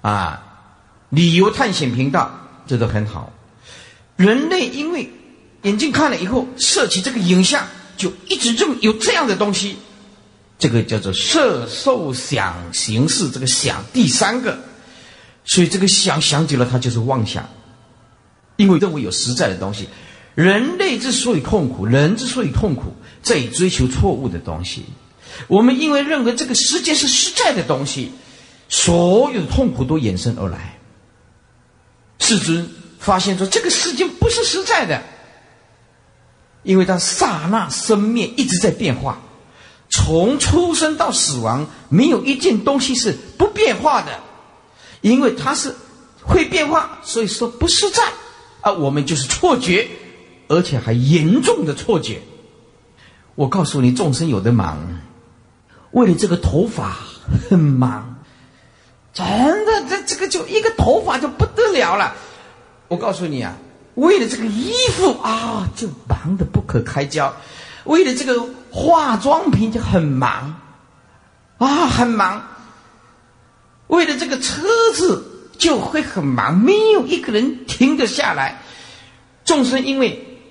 [0.03, 0.43] 啊，
[1.11, 2.37] 旅游探险频道
[2.67, 3.33] 这都很好。
[4.17, 5.09] 人类因为
[5.63, 7.65] 眼睛看了以后，摄起这个影像，
[7.97, 9.77] 就一直认为有这样的东西。
[10.59, 14.59] 这个叫做色受想行识，这个想第三个，
[15.45, 17.49] 所以这个想想久了，它就是妄想，
[18.57, 19.89] 因为认为有实在的东西。
[20.35, 24.85] 人类之所以痛苦，人之所以痛苦，在于追求错误的东西。
[25.49, 28.13] 我们因为认为这个世界是实在的东西，
[28.69, 30.79] 所有的痛苦都衍生而来。
[32.19, 32.69] 世尊
[32.99, 35.03] 发现说，这个世界不是实在的，
[36.63, 39.21] 因为它刹那生灭一直在变化。
[39.89, 44.19] 从出生到死亡，没有一件东西是不变化的，
[45.01, 45.73] 因为它是
[46.21, 48.03] 会变化，所以说不实在
[48.63, 48.73] 啊。
[48.73, 49.87] 我们就是错觉，
[50.49, 52.21] 而且还严重的错觉。
[53.37, 55.01] 我告诉你，众生有的忙，
[55.97, 56.95] 为了这个头发
[57.49, 58.17] 很忙，
[59.15, 59.25] 真
[59.65, 62.15] 的，这这个就一个头发就不得了了。
[62.89, 63.57] 我告诉你啊，
[63.95, 67.35] 为了这个衣服啊，就忙得不可开交。
[67.85, 70.61] 为了这个化妆品就很忙，
[71.57, 72.47] 啊，很忙。
[73.87, 78.61] 为了这个车子就会很忙，没有一个人停得下来。
[79.47, 80.43] 众生因为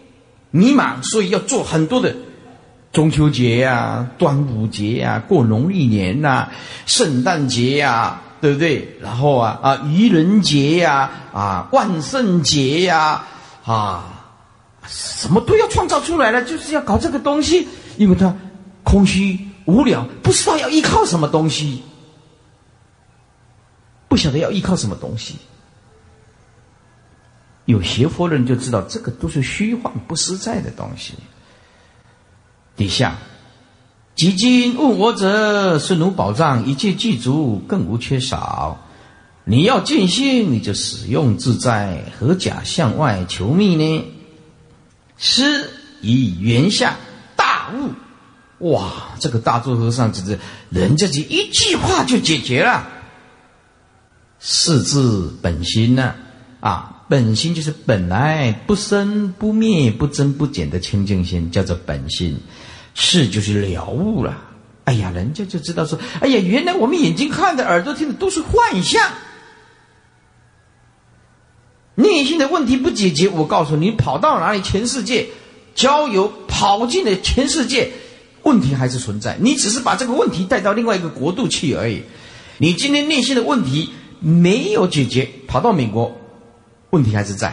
[0.49, 2.15] 迷茫，所以要做很多的
[2.95, 6.49] 中秋节呀、端午节呀、过农历年呐、
[6.85, 8.97] 圣诞节呀，对不对？
[9.01, 13.25] 然后啊啊，愚人节呀、啊万圣节呀，
[13.65, 14.13] 啊。
[14.87, 17.67] 什么都要创造出来了，就是要搞这个东西，
[17.97, 18.31] 因为他
[18.83, 21.81] 空虚无聊，不知道要依靠什么东西，
[24.07, 25.37] 不晓得要依靠什么东西。
[27.65, 31.15] 有邪佛的人就知道，这个都是虚幻不实在的东西。
[32.75, 33.15] 底下，
[34.15, 38.81] 几经问我者，是如宝藏，一切具足，更无缺少。
[39.43, 44.05] 你要尽心，你就使用自在，何假向外求觅呢？
[45.17, 45.69] 师
[46.01, 46.97] 以圆下
[47.35, 48.91] 大悟，哇！
[49.19, 52.87] 这个大珠和尚只是人家就一句话就解决了。
[54.39, 56.15] 是字本心呢？
[56.59, 62.37] 啊，本心就是本来不生不灭、不增不减的清净心，叫做本心。
[62.95, 64.41] 是就是了悟了。
[64.85, 69.11] 哎呀，人家就知道说，哎呀，原来我们眼睛看的、耳朵听的都是幻象。
[71.95, 75.27] 内心的问题不解决，我告诉你，跑到哪里，全世界
[75.73, 77.89] 交友跑进了全世界，
[78.43, 79.37] 问题还是存在。
[79.39, 82.03] 你只是把这个问题带到另外一个国度去而已。
[82.57, 86.15] 你今天内心的问题没有解决，跑到美国，
[86.91, 87.49] 问题还是在；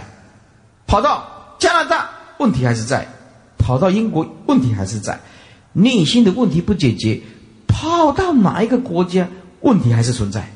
[0.87, 3.07] 跑到加拿大，问题还是在；
[3.59, 5.19] 跑到英国，问题还是在。
[5.73, 7.21] 内心的问题不解决，
[7.67, 9.29] 跑到哪一个国家，
[9.61, 10.55] 问题还是存在，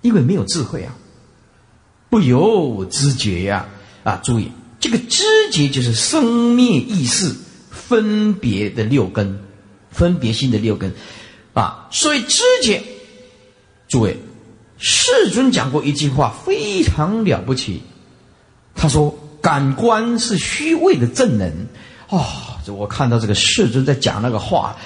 [0.00, 0.94] 因为没有智慧啊。
[2.10, 3.66] 不由知觉呀！
[4.04, 7.34] 啊，注意，这个知觉就是生灭意识
[7.70, 9.40] 分别的六根，
[9.90, 10.92] 分别心的六根，
[11.54, 12.82] 啊，所以知觉，
[13.88, 14.18] 诸位，
[14.76, 17.80] 世尊讲过一句话非常了不起，
[18.74, 21.50] 他说：感官是虚伪的正能。
[22.10, 22.22] 哦，
[22.68, 24.76] 我看到这个世尊在讲那个话，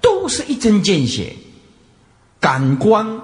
[0.00, 1.36] 都是一针见血。
[2.40, 3.20] 感官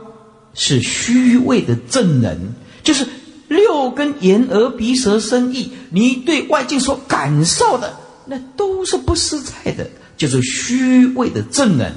[0.54, 3.06] 是虚伪的正能，就是。
[3.48, 11.92] 六根眼耳鼻舌身意，你对外境所感受的，那都是不实在的，就是虚伪的正能。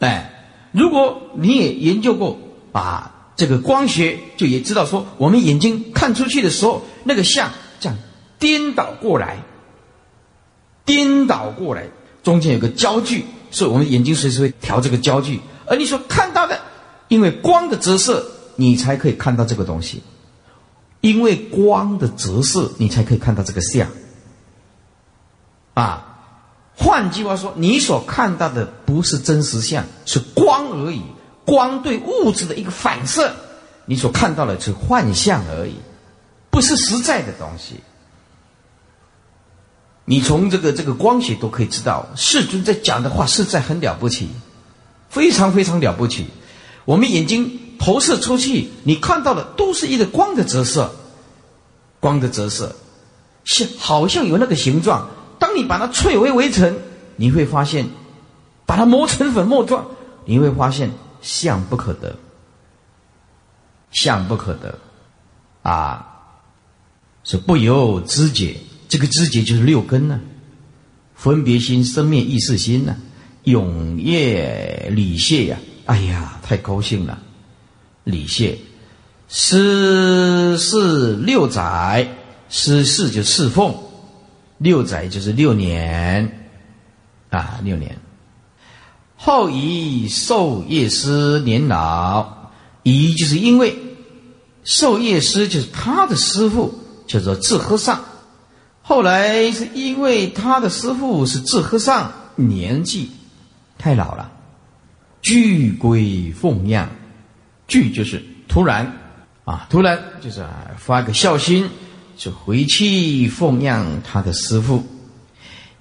[0.00, 2.38] 哎，如果你也研究过
[2.72, 7.50] 啊，这个光学，就也知道说，我们眼睛看出去的时候，那个像
[7.80, 7.96] 这样
[8.38, 9.38] 颠倒过来，
[10.86, 11.86] 颠倒过来，
[12.22, 16.58] 中间有个焦距，所以我们眼睛随时会调这个焦距，而你所看到的，
[17.08, 18.24] 因为光的折射。
[18.58, 20.02] 你才可以看到这个东西，
[21.02, 23.86] 因为光的折射，你才可以看到这个像。
[25.74, 26.22] 啊，
[26.74, 31.02] 换句话说，你所看到的不是真实相，是光而已。
[31.44, 33.30] 光对物质的一个反射，
[33.84, 35.74] 你所看到的是幻象而已，
[36.50, 37.74] 不是实在的东西。
[40.08, 44.28] 你从这个这个光学都可以知道，世尊在讲的话实在很了不起，
[45.10, 46.26] 非常非常了不起。
[46.84, 50.92] 我们眼睛投射出去，你看到的都是一个光的折射，
[51.98, 52.76] 光的折射，
[53.44, 55.08] 像好像有那个形状。
[55.40, 56.78] 当你把它摧为微尘，
[57.16, 57.88] 你会发现，
[58.64, 59.86] 把它磨成粉末状，
[60.24, 62.14] 你会发现相不可得，
[63.90, 64.78] 相不可得，
[65.62, 66.06] 啊，
[67.24, 68.56] 是不由知解。
[68.88, 70.20] 这个知觉就是六根呢，
[71.14, 72.96] 分别心、生灭意识心呢，
[73.44, 77.18] 永业理谢呀，哎呀，太高兴了，
[78.04, 78.58] 理谢，
[79.28, 82.16] 师是六载，
[82.48, 83.74] 师是就侍奉，
[84.58, 86.48] 六载就是六年，
[87.30, 87.98] 啊，六年，
[89.16, 92.52] 后以受业师年老，
[92.84, 93.76] 以就是因为
[94.62, 96.72] 受业师就是他的师傅
[97.08, 98.00] 叫做智和尚。
[98.88, 103.10] 后来是因为他的师傅是智和尚，年纪
[103.76, 104.30] 太老了，
[105.20, 106.88] 具归奉养，
[107.66, 108.92] 具就是突然
[109.44, 110.46] 啊，突然就是
[110.78, 111.68] 发个孝心，
[112.16, 114.84] 就回去奉养他的师傅，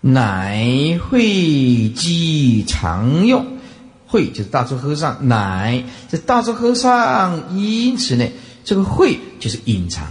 [0.01, 3.45] 乃会积常用，
[4.07, 8.27] 会就是大智和尚，乃这大智和尚因此呢，
[8.63, 10.07] 这个会就是隐藏。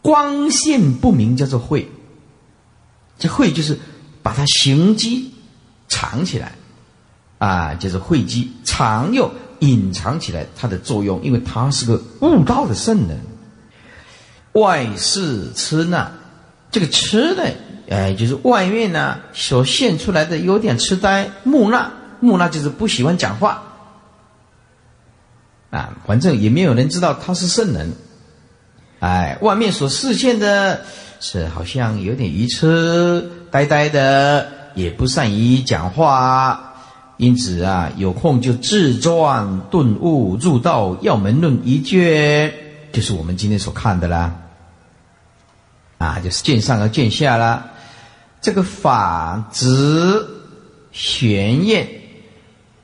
[0.00, 1.90] 光线不明叫做慧，
[3.18, 3.78] 这慧就是
[4.22, 5.34] 把它形机
[5.88, 6.52] 藏起来，
[7.38, 13.20] 啊，就是慧机藏又隐藏起来它的作用，因为它是个悟道的圣人。
[14.52, 16.12] 外事痴呢，
[16.70, 17.42] 这个痴呢，
[17.90, 21.90] 哎，就是外面呢所现出来的有点痴呆木讷，
[22.20, 23.62] 木讷就是不喜欢讲话，
[25.70, 27.92] 啊，反正也没有人知道他是圣人。
[29.00, 30.80] 哎，外面所视现的
[31.20, 36.74] 是好像有点愚痴、呆呆的，也不善于讲话，
[37.16, 42.52] 因此啊，有空就自传顿悟入道要门论一卷，
[42.90, 44.34] 就是我们今天所看的啦。
[45.98, 47.70] 啊，就是见上和见下啦。
[48.40, 50.28] 这个法子
[50.90, 51.88] 玄验，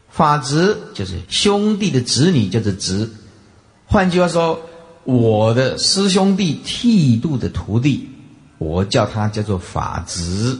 [0.08, 3.12] 法子就是兄弟的子女，叫做子。
[3.86, 4.60] 换句话说。
[5.05, 8.09] 我的师兄弟剃度的徒弟，
[8.59, 10.59] 我叫他叫做法子。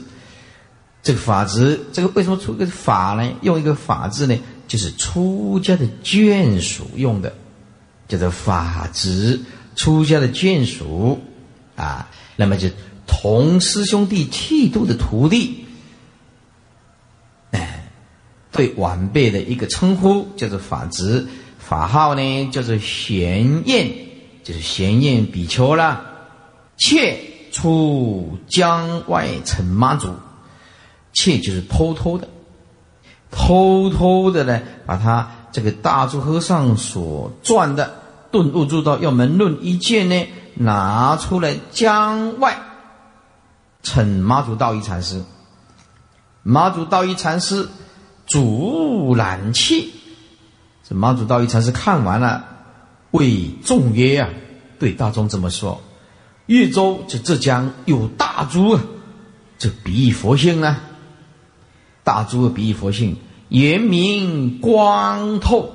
[1.03, 3.30] 这个法子，这个为什么出个法呢？
[3.42, 7.34] 用一个法字呢，就是出家的眷属用的，
[8.09, 9.40] 叫做法子。
[9.76, 11.20] 出家的眷属
[11.74, 12.68] 啊，那么就
[13.07, 15.64] 同师兄弟剃度的徒弟，
[17.51, 17.90] 哎，
[18.53, 21.26] 对晚辈的一个称呼叫做法子。
[21.59, 23.90] 法号呢叫做玄验。
[24.45, 26.03] 就是闲宴比丘啦，
[26.76, 27.18] 妾
[27.51, 30.14] 出江外成妈祖，
[31.14, 32.28] 妾就是偷偷的，
[33.30, 37.86] 偷偷的呢，把他这个大珠和尚所传的
[38.30, 42.59] 《顿悟诸道要门论》一件呢，拿出来江外，
[43.82, 45.24] 请妈祖道一禅师，
[46.42, 47.66] 妈祖道一禅师
[48.26, 49.90] 主揽气，
[50.86, 52.51] 这妈祖道一禅师看完了。
[53.15, 54.29] 为众曰啊，
[54.81, 55.81] 对大众这么说：
[56.47, 58.83] 越州这浙江有大珠啊，
[59.57, 60.79] 这比喻佛性呢。
[62.03, 63.17] 大珠比喻佛性，
[63.51, 65.71] 圆明光透，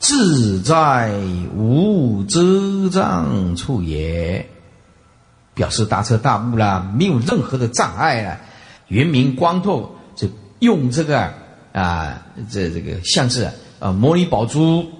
[0.00, 1.14] 自在
[1.54, 4.48] 无遮障处也。
[5.54, 8.40] 表示大彻大悟啦，没有任何的障碍了。
[8.88, 10.26] 圆明光透，就
[10.58, 11.32] 用这个
[11.72, 13.48] 啊，这这个像是
[13.78, 14.90] 啊，摩尼宝珠。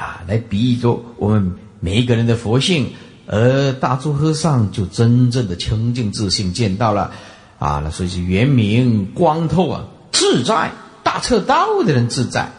[0.00, 2.90] 啊，来比喻说我们每一个人的佛性，
[3.26, 7.12] 而大珠和尚就真正的清净自信见到了，
[7.58, 10.72] 啊，那所以是圆明光透啊，自在
[11.02, 12.50] 大彻大悟的人自在，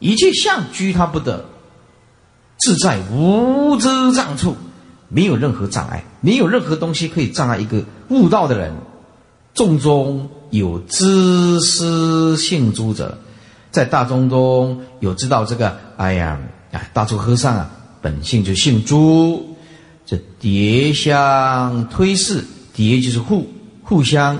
[0.00, 1.44] 一切相居他不得，
[2.58, 4.56] 自在无遮障处，
[5.08, 8.74] 没有任何障碍，没有任何东西可以障碍一个悟道的人。
[9.54, 13.18] 众中有知思性诸者，
[13.70, 16.40] 在大众中有知道这个，哎呀。
[16.72, 19.56] 啊，大足和尚啊，本性就姓朱，
[20.06, 23.48] 这叠相推事，叠就是互
[23.82, 24.38] 互相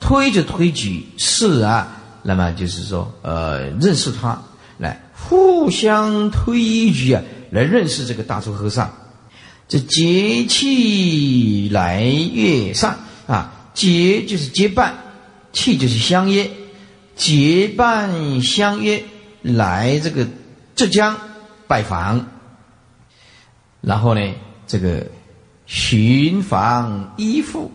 [0.00, 4.42] 推着推举是啊，那么就是说，呃，认识他，
[4.78, 8.92] 来互相推举啊，来认识这个大足和尚。
[9.68, 12.96] 这节气来月上
[13.26, 14.94] 啊，结就是结伴，
[15.52, 16.50] 契就是相约，
[17.16, 19.02] 结伴相约
[19.40, 20.26] 来这个
[20.74, 21.16] 浙江
[21.72, 22.26] 拜访，
[23.80, 24.20] 然后呢，
[24.66, 25.06] 这个
[25.64, 27.70] 寻访依附，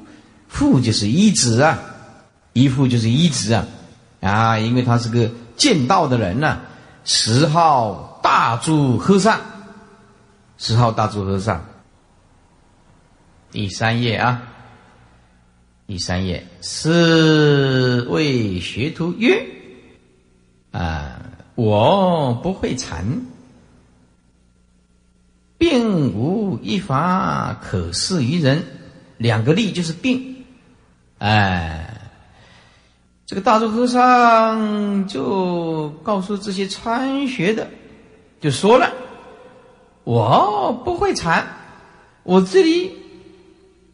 [0.47, 1.79] 附就是依止啊，
[2.53, 3.65] 依附就是依止啊，
[4.21, 6.59] 啊，因为他是个见道的人呢，
[7.05, 9.41] 十号大住和尚，
[10.59, 11.65] 十号大住和尚。
[13.49, 14.43] 第三页啊，
[15.87, 19.43] 第三页，是谓学徒曰
[20.71, 21.19] ：“啊，
[21.55, 23.25] 我不会禅，
[25.57, 28.63] 并无一法可示于人。
[29.17, 30.45] 两个例就是病。
[31.17, 31.99] 哎，
[33.25, 37.67] 这个大周和尚就告诉这些参学的，
[38.39, 38.93] 就说了：
[40.03, 41.47] 我不会禅，
[42.23, 42.91] 我这里。”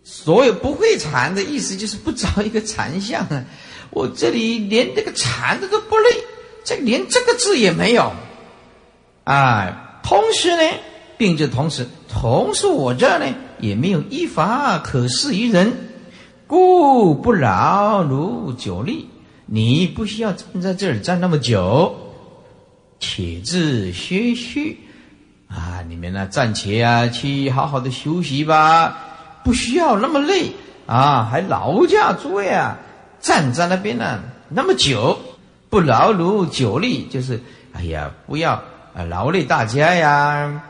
[0.05, 3.45] 所有不会禅的意思就是不找一个禅相啊！
[3.89, 6.09] 我这里连这个禅的都不累，
[6.65, 8.11] 这连这个字也没有
[9.23, 10.01] 啊！
[10.03, 10.61] 同时呢，
[11.17, 13.25] 并就同时，同时我这呢
[13.59, 15.73] 也没有依法可施于人，
[16.47, 19.07] 故不劳如久立。
[19.45, 21.95] 你不需要站在这儿站那么久，
[22.99, 24.79] 且自歇息
[25.49, 25.83] 啊！
[25.87, 28.97] 你们呢暂且啊去好好的休息吧。
[29.43, 30.51] 不需要那么累
[30.87, 32.77] 啊，还劳驾诸位啊，
[33.19, 35.19] 站在那边呢那么久，
[35.69, 37.41] 不劳如久立，就是
[37.73, 38.53] 哎呀，不要
[38.93, 40.63] 啊劳累大家呀，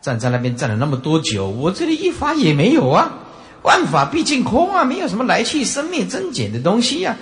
[0.00, 3.18] 站在那边站了那么多久，我这里一法也没有啊，
[3.62, 7.16] 万法毕竟空啊，没有什么来去生灭增减的东西呀，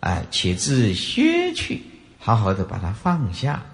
[0.00, 1.82] 哎，且自削去，
[2.18, 3.64] 好好的把它放下，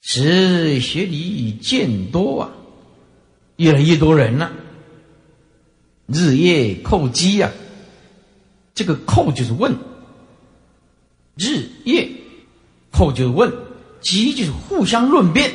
[0.00, 2.50] 时学理渐多啊，
[3.56, 4.52] 越来越多人了。
[6.06, 7.50] 日夜叩击呀，
[8.74, 9.76] 这个叩就是问，
[11.36, 12.08] 日夜
[12.90, 13.52] 叩就是问，
[14.00, 15.52] 击就是互相论辩。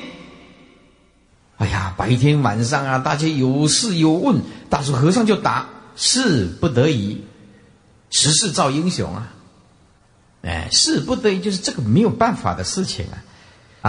[1.64, 7.24] 哎呀，白天晚上啊，大家有事有问，大叔和尚就答，事不得已，
[8.10, 9.32] 时势造英雄啊！
[10.42, 13.16] 哎，事不得已就是这个没有办法的事情啊！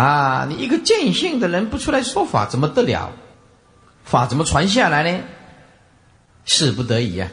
[0.01, 3.11] 啊，你一个见性的人不出来说法，怎么得了？
[4.05, 5.25] 法怎么传下来呢？
[6.45, 7.29] 事不得已呀，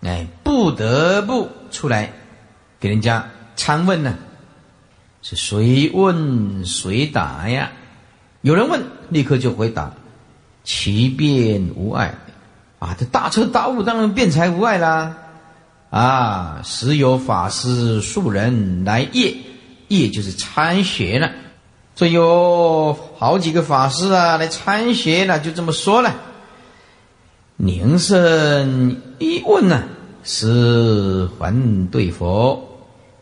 [0.00, 2.12] 哎，不得不出来
[2.80, 4.18] 给人家参问呢。
[5.22, 7.70] 是谁问谁答呀？
[8.42, 9.92] 有人问，立刻就回答，
[10.64, 12.14] 其变无碍
[12.80, 12.96] 啊！
[12.98, 15.16] 这大彻大悟，当然变才无碍啦。
[15.90, 19.36] 啊，时有法师数人来谒，
[19.88, 21.30] 谒就是参学了。
[21.94, 26.12] 这有好几个法师啊来参学了，就这么说了。
[27.56, 29.84] 宁生一问呢，
[30.24, 31.54] 是还
[31.90, 32.68] 对佛。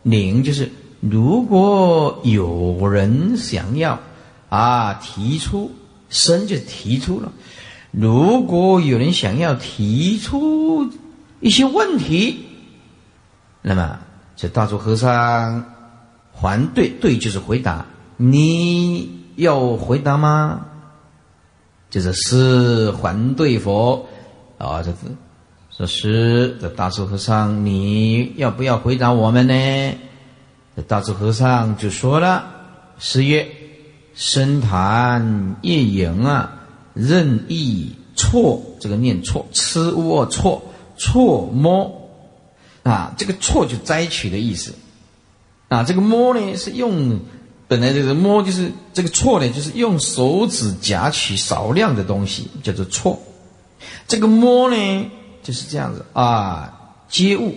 [0.01, 3.99] 宁就是如果有人想要
[4.51, 5.71] 啊提出，
[6.09, 7.31] 生就提出了。
[7.91, 10.89] 如果有人想要提出
[11.39, 12.45] 一些问题，
[13.61, 13.99] 那么
[14.35, 15.65] 这大足和尚
[16.33, 17.85] 还对对就是回答。
[18.17, 20.65] 你要回答吗？
[21.89, 24.05] 就是是还对佛。
[24.57, 24.97] 啊，这是
[25.71, 29.97] 说是这大智和尚，你要不要回答我们呢？
[30.75, 32.45] 这大智和尚就说了
[32.99, 33.47] ：“是曰，
[34.13, 36.53] 深潭夜影啊，
[36.93, 40.61] 任意错，这个念错，吃窝错
[40.97, 42.09] 错摸
[42.83, 44.73] 啊，这个错就摘取的意思
[45.69, 45.83] 啊。
[45.83, 47.19] 这个摸呢是用
[47.67, 53.19] 本来这个摸就是这个错呢，就是用手指夹取少量的东西，叫做错。”
[54.07, 57.55] 这个摸呢，就是这样子啊，接物。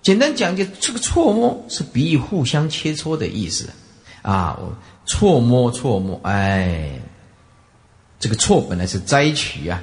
[0.00, 3.68] 简单讲，就这个错摸是比喻互相切磋的意思
[4.22, 4.58] 啊。
[4.58, 4.72] 我
[5.08, 7.00] 错摸错摸，哎，
[8.20, 9.82] 这个错本来是摘取啊，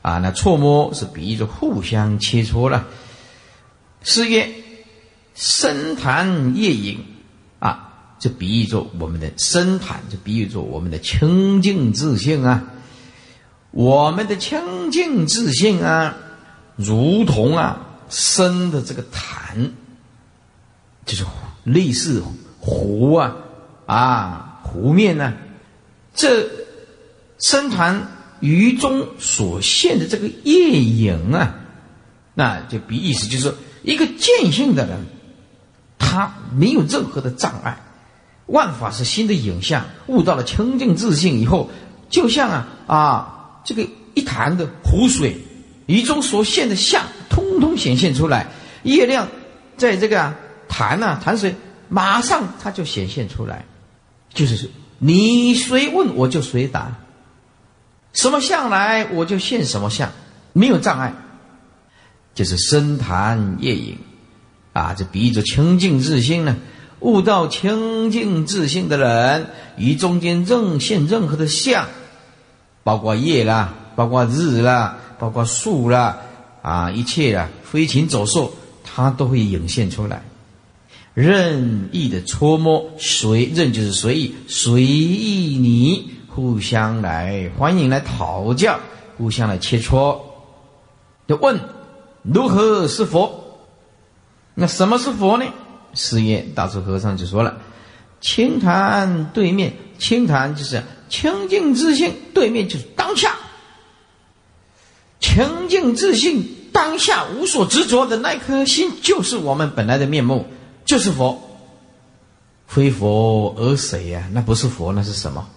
[0.00, 2.86] 啊，那错摸是比喻着互相切磋了。
[4.02, 4.48] 四曰
[5.34, 7.04] 深潭夜影
[7.58, 12.62] 啊，就比喻着我们的深潭，就比喻着我们的清净自信啊。
[13.72, 16.14] 我们的清净自信啊，
[16.76, 19.72] 如同啊深的这个潭，
[21.04, 21.24] 就是
[21.64, 22.22] 类似
[22.58, 23.36] 湖啊
[23.86, 25.32] 啊湖面呢，
[26.14, 26.48] 这
[27.40, 28.06] 深潭
[28.40, 31.54] 鱼中所现的这个夜影啊，
[32.34, 33.52] 那就比意思就是，
[33.82, 34.98] 一个见性的人，
[35.98, 37.76] 他没有任何的障碍，
[38.46, 41.68] 万法是新的影像，悟到了清净自信以后，
[42.08, 43.36] 就像啊啊。
[43.62, 45.36] 这个一潭的湖水，
[45.84, 48.46] 鱼中所现的像通通显现出来。
[48.84, 49.28] 月亮
[49.76, 50.32] 在这个
[50.66, 51.54] 潭啊潭水，
[51.90, 53.66] 马上它就显现出来，
[54.32, 56.98] 就是你谁问我就谁答，
[58.12, 60.10] 什么相来我就现什么相，
[60.52, 61.14] 没有障碍，
[62.34, 63.98] 就是深潭夜影
[64.72, 66.56] 啊，这比喻着清净自心呢。
[67.00, 69.46] 悟到清净自性的人，
[69.78, 71.86] 于中间任现任何的相，
[72.84, 76.18] 包括夜啦，包括日啦，包括树啦，
[76.60, 78.52] 啊，一切啊，飞禽走兽，
[78.84, 80.22] 它都会涌现出来。
[81.20, 88.80] 任意的搓摸，随任就是随意，随意你互相来欢迎来讨教，
[89.18, 90.18] 互相来切磋。
[91.28, 91.60] 就问
[92.22, 93.58] 如何是佛？
[94.54, 95.44] 那什么是佛呢？
[95.94, 97.58] 四爷大智和尚就说了
[98.20, 103.36] ：“清谈对面，清谈就是清净自信，对面就是当下。
[105.20, 110.46] 清净自信当下无所执着的那颗心，就是我们本来的面目，
[110.90, 111.40] 就是佛。
[112.66, 114.28] 非佛而谁呀？
[114.32, 115.48] 那不是佛，那是什么？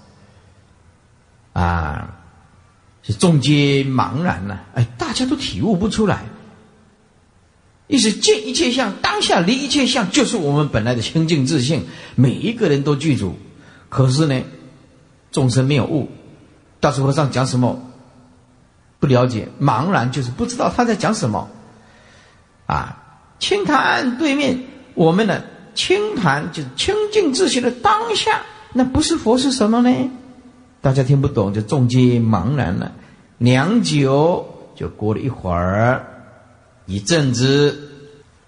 [1.53, 2.19] 啊，
[3.01, 4.59] 是众皆茫然呐！
[4.75, 6.23] 哎，大家都体悟不出来。”
[7.87, 11.83] 意思见一切相，当下离一切相，就是我们本来的清净自信。
[12.13, 13.35] 每一个人都具足，
[13.89, 14.43] 可是呢，
[15.31, 16.11] 众生没有悟。
[16.79, 17.91] 大师和尚讲什么
[18.99, 21.49] 不了解，茫然就是不知道他在讲什么。
[22.67, 22.97] 啊，
[23.39, 24.63] 清潭对面，
[24.93, 28.41] 我们的清谈就是清净自信的当下，
[28.73, 30.11] 那不是佛是什么呢？
[30.81, 32.91] 大家听不懂，就众皆茫然了。
[33.37, 36.05] 良久，就过了一会儿。
[36.85, 37.89] 一阵子，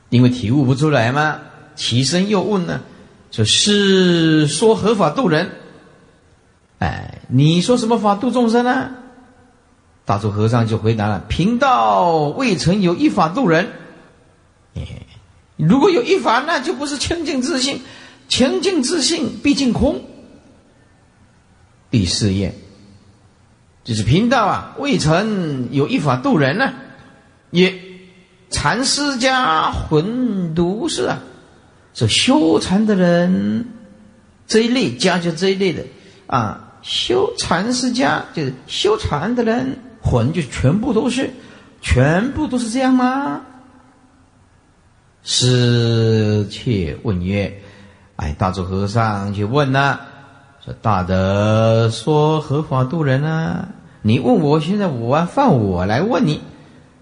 [0.10, 1.40] 因为体悟不出来嘛，
[1.76, 2.82] 起身又问呢，
[3.32, 5.50] 说是说合法度人。
[6.80, 8.92] 哎，你说什么法度众生呢？
[10.04, 13.72] 大珠和尚就回答了：贫道未曾有一法度人。
[15.58, 17.82] 如果有一法，那就不是清净自信，
[18.28, 20.02] 清净自信毕竟空。
[21.90, 22.54] 第四页，
[23.84, 26.74] 就是贫道啊，未曾有一法度人呢，
[27.52, 27.82] 也。
[28.52, 31.20] 禅师家混读是啊，
[31.94, 33.66] 是修禅的人
[34.48, 35.84] 这一类家就这一类的
[36.28, 41.32] 啊，修禅师家就是修禅的人混就全部都是，
[41.82, 43.42] 全部都是这样吗？
[45.26, 47.62] 师妾问曰
[48.16, 50.00] ：“哎，大智和尚就问了，
[50.64, 53.68] 说大德说何法度人啊？
[54.04, 56.40] 你问我现在我放我来问你。”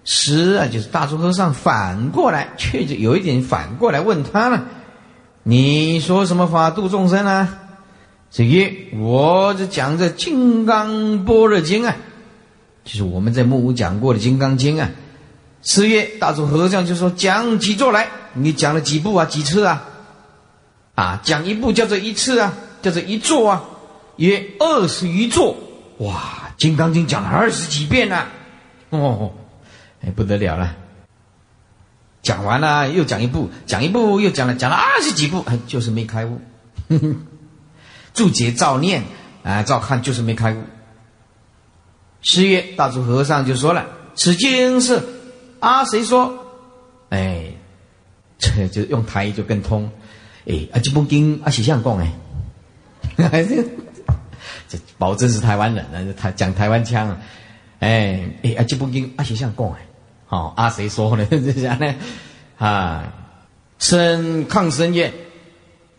[0.06, 4.64] 是啊，就是大珠和尚反过来，却就有一点反过来问他了。
[5.42, 7.58] 你说什么法度众生啊？
[8.30, 11.96] 这个我这讲这《金刚般若经》啊，
[12.84, 14.90] 就是我们在木屋讲过的《金刚经》啊。
[15.64, 18.08] 四月大主和尚就说讲几座来？
[18.34, 19.24] 你讲了几部啊？
[19.24, 19.88] 几次啊？
[20.94, 22.52] 啊，讲一部叫做一次啊，
[22.82, 23.64] 叫做一座啊，
[24.16, 25.56] 约二十余座。
[25.98, 28.26] 哇，《金刚经》讲了二十几遍呢。
[28.90, 29.32] 哦。
[30.06, 30.76] 哎，不得了了！
[32.20, 36.42] 讲完了又讲一部，讲一部又讲了，讲了二十几部，哎，就是没开悟。
[38.12, 39.02] 注解照念，
[39.42, 40.62] 啊，照看就是没开悟。
[42.20, 45.02] 十月大主和尚就说了：“此经是
[45.64, 46.32] 阿谁说？”
[47.10, 47.52] 哎，
[48.38, 49.90] 这就用台语就更通。
[50.46, 52.12] 哎，啊，这部经阿喜相讲哎，
[54.68, 57.18] 这保证是台湾人了，他讲台湾腔。
[57.80, 59.86] 哎，哎，啊，这部经阿喜相讲哎。
[60.28, 61.26] 哦，啊，谁说呢？
[61.30, 61.94] 这样呢？
[62.58, 63.12] 啊，
[63.78, 65.12] 生抗生业，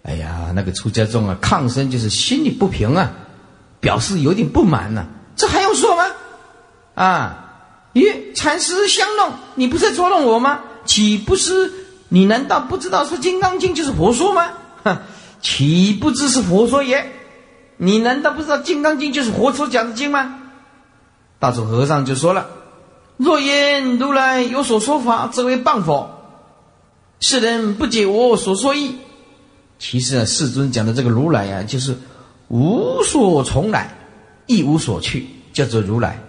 [0.04, 3.12] 哎呀，那个出家众啊，抗生就是心里不平啊，
[3.80, 5.08] 表示有点不满呢。
[5.36, 6.04] 这还用说吗？
[6.96, 7.45] 啊，
[7.96, 10.60] 咦，禅师相弄，你不是捉弄我吗？
[10.86, 11.72] 岂不是？
[12.10, 14.50] 你难道不知道说《金刚经》就是佛说吗？
[14.84, 14.98] 哼，
[15.42, 17.10] 岂不知是佛说也？
[17.78, 20.42] 你难道不知道《金刚经》就是佛所讲的经吗？
[21.40, 22.48] 大祖和尚就说了。
[23.18, 26.12] 若言如来有所说法，则为谤佛。
[27.22, 28.98] 世人不解我所说意。
[29.80, 31.98] 其实啊，世尊讲的这个如来啊，就是
[32.50, 33.98] 无所从来，
[34.48, 36.22] 亦无所去，叫做如来。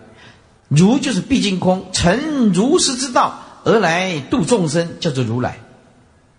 [0.68, 5.58] 如就是毕竟空，成如是之道而来度众生，叫做如来。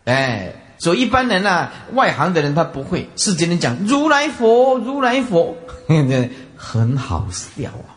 [0.06, 3.10] 哎，所以一般人呢，外行的人他不会。
[3.16, 5.56] 世间人讲如来佛，如来佛，
[6.56, 7.96] 很好笑啊。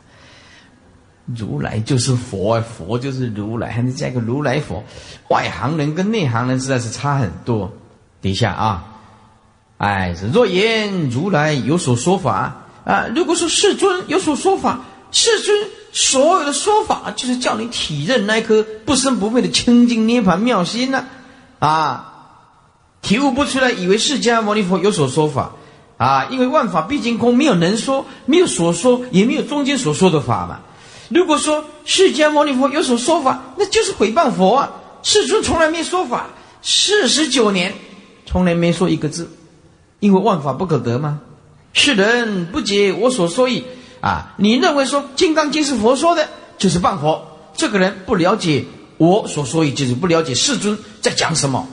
[1.37, 4.83] 如来就是佛，佛就是如来，还能加个如来佛。
[5.29, 7.73] 外行人跟内行人实在是差很多。
[8.21, 8.85] 底下啊，
[9.79, 14.81] 哎，若言如来有所说法啊，如果说世尊有所说法，
[15.13, 15.57] 世尊
[15.93, 21.07] 所有的说法，就是叫你体认那颗不生不灭的清净涅盘妙心呢，
[21.59, 22.39] 啊，
[23.03, 25.53] 体悟不出来，以为释迦牟尼佛有所说法，
[25.97, 30.61] 啊，因为万法毕竟空，没有能说，没有所说，也没有中间所说的法嘛。
[31.09, 34.71] 如果说释迦牟尼佛有所说法，那就是诽谤佛啊！
[35.03, 36.29] 世尊从来没说法，
[36.63, 37.75] 四十九年
[38.27, 39.29] 从来没说一个字，
[39.99, 41.21] 因为万法不可得嘛。
[41.73, 43.65] 世人不解我所说意
[44.01, 44.35] 啊！
[44.37, 46.29] 你认为说《金刚经》是佛说的，
[46.59, 47.27] 就是谤佛。
[47.55, 48.65] 这个人不了解
[48.97, 51.67] 我所说也，就是不了解世尊在讲什么。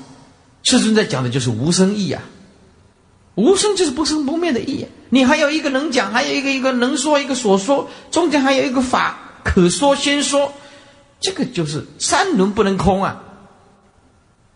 [0.63, 2.21] 世尊在讲的就是无生意啊，
[3.35, 4.85] 无生就是不生不灭的意。
[5.09, 9.17] 你还有一个能讲，还有一个一个能说，一个所说，中间还有一个法。
[9.45, 10.51] 可说先说，
[11.21, 13.23] 这个就是三轮不能空啊，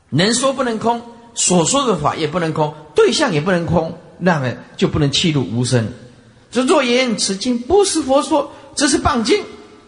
[0.09, 1.01] 能说不能空，
[1.33, 5.87] 所说的法也不能空，对象也不能空，那么就不能弃入无声。
[6.51, 9.43] 这若言此经不是佛说，这是谤经。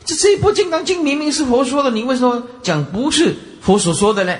[0.06, 4.35] 这这一部《金刚经》明明是佛说的，你为什么讲不是佛所说的呢？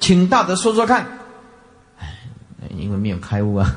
[0.00, 1.06] 请大德说说看。
[1.98, 2.08] 哎，
[2.78, 3.76] 因为没有开悟啊，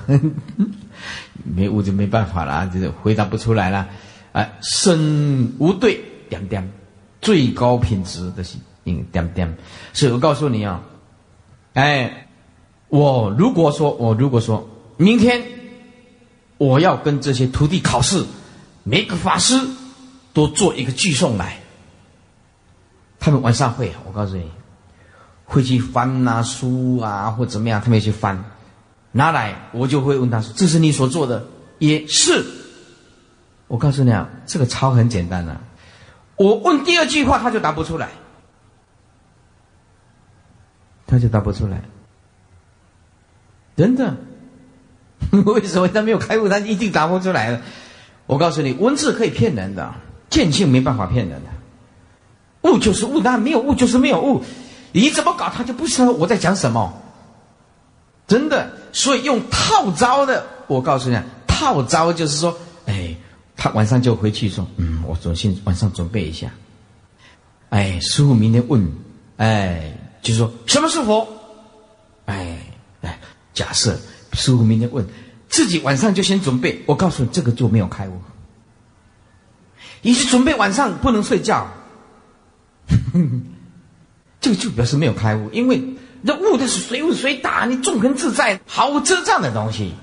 [1.44, 3.88] 没悟就没办法了，就是回答不出来了。
[4.32, 6.02] 哎，身无对。
[6.30, 6.70] 点点，
[7.22, 9.58] 最高品质的是点点，
[9.94, 10.84] 所以我告诉你啊，
[11.72, 12.28] 哎，
[12.90, 14.68] 我如果说我如果说
[14.98, 15.42] 明天
[16.58, 18.26] 我要跟这些徒弟考试，
[18.84, 19.60] 每个法师
[20.34, 21.60] 都做一个寄送来，
[23.20, 24.50] 他们晚上会，我告诉你，
[25.46, 28.44] 会去翻呐书啊或怎么样，他们去翻，
[29.12, 31.46] 拿来我就会问他说：“这是你所做的？”
[31.80, 32.44] 也是，
[33.68, 35.56] 我告诉你啊，这个抄很简单的。
[36.38, 38.10] 我问第二句话，他就答不出来，
[41.06, 41.84] 他就答不出来，
[43.76, 44.18] 真的？
[45.46, 47.62] 为什么他没有开悟，他一定答不出来的？
[48.26, 49.94] 我告诉你，文字可以骗人的，
[50.30, 51.50] 见性没办法骗人的。
[52.70, 54.44] 悟就是悟，那没有悟就是没有悟，
[54.92, 56.94] 你怎么搞，他就不知道我在讲什么。
[58.28, 61.18] 真的，所以用套招的，我告诉你，
[61.48, 63.16] 套招就是说，哎。
[63.60, 66.52] 他晚上就回去说：“嗯，我昨先晚上准备一下。
[67.70, 68.88] 哎，师傅明天问，
[69.38, 71.28] 哎，就说什么是佛？
[72.26, 72.60] 哎
[73.02, 73.20] 哎，
[73.56, 73.98] 假设
[74.34, 75.06] 师傅明天问，
[75.50, 76.84] 自己晚上就先准备。
[76.86, 78.22] 我告诉你，这个就没有开悟。
[80.02, 81.68] 你是准备晚上不能睡觉，
[84.40, 85.96] 这个就表示没有开悟，因为
[86.26, 89.94] 这悟的是随悟随打，你纵横自在，毫无遮障的东西。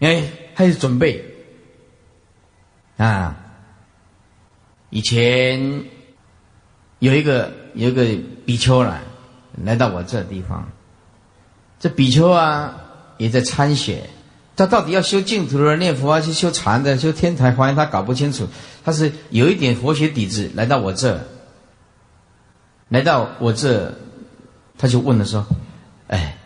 [0.00, 1.24] 哎，还是准备。”
[2.98, 3.36] 啊，
[4.90, 5.84] 以前
[6.98, 8.04] 有一个有一个
[8.44, 9.02] 比丘来
[9.62, 10.68] 来到我这地方，
[11.78, 12.74] 这比丘啊
[13.18, 14.08] 也在参学，
[14.56, 18.48] 他到底要修净土的念佛啊，去修禅的，修天台华严，他搞不清楚，
[18.82, 21.20] 他是有一点佛学底子，来到我这，
[22.88, 23.94] 来到我这，
[24.78, 25.46] 他就问了说
[26.08, 26.38] ：“哎，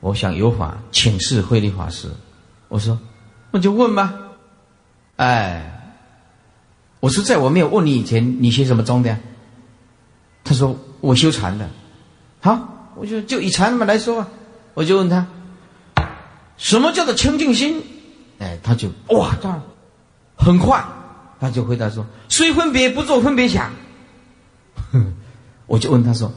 [0.00, 2.08] 我想有法请示慧律法师。”
[2.68, 2.98] 我说
[3.52, 4.14] ：“那就问吧。”
[5.16, 5.94] 哎，
[7.00, 9.16] 我说在我没有问你以前，你学什么宗的？
[10.42, 11.68] 他说我修禅的。
[12.40, 14.28] 好，我就就以禅嘛来说吧，
[14.74, 15.26] 我就问他，
[16.56, 17.82] 什么叫做清净心？
[18.38, 19.62] 哎，他就哇，这样
[20.36, 20.84] 很快，
[21.38, 23.70] 他就回答说：虽分别不做分别想。
[25.66, 26.32] 我就问他说，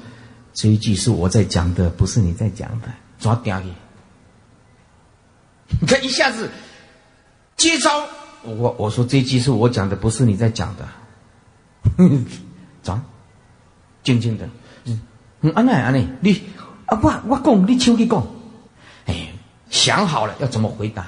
[0.53, 2.87] 这一句是我在讲的，不是你在讲的，
[3.19, 3.73] 抓掉你。
[5.81, 6.49] 你看一下子
[7.57, 8.07] 接招。
[8.43, 10.87] 我我说这一句是我讲的，不是你在讲的。
[12.83, 12.99] 走，
[14.03, 14.47] 静静的。
[15.41, 16.39] 嗯，安奈安奈，你
[16.85, 18.23] 啊，我我讲，你请去讲。
[19.75, 21.05] 想好了要怎么回答？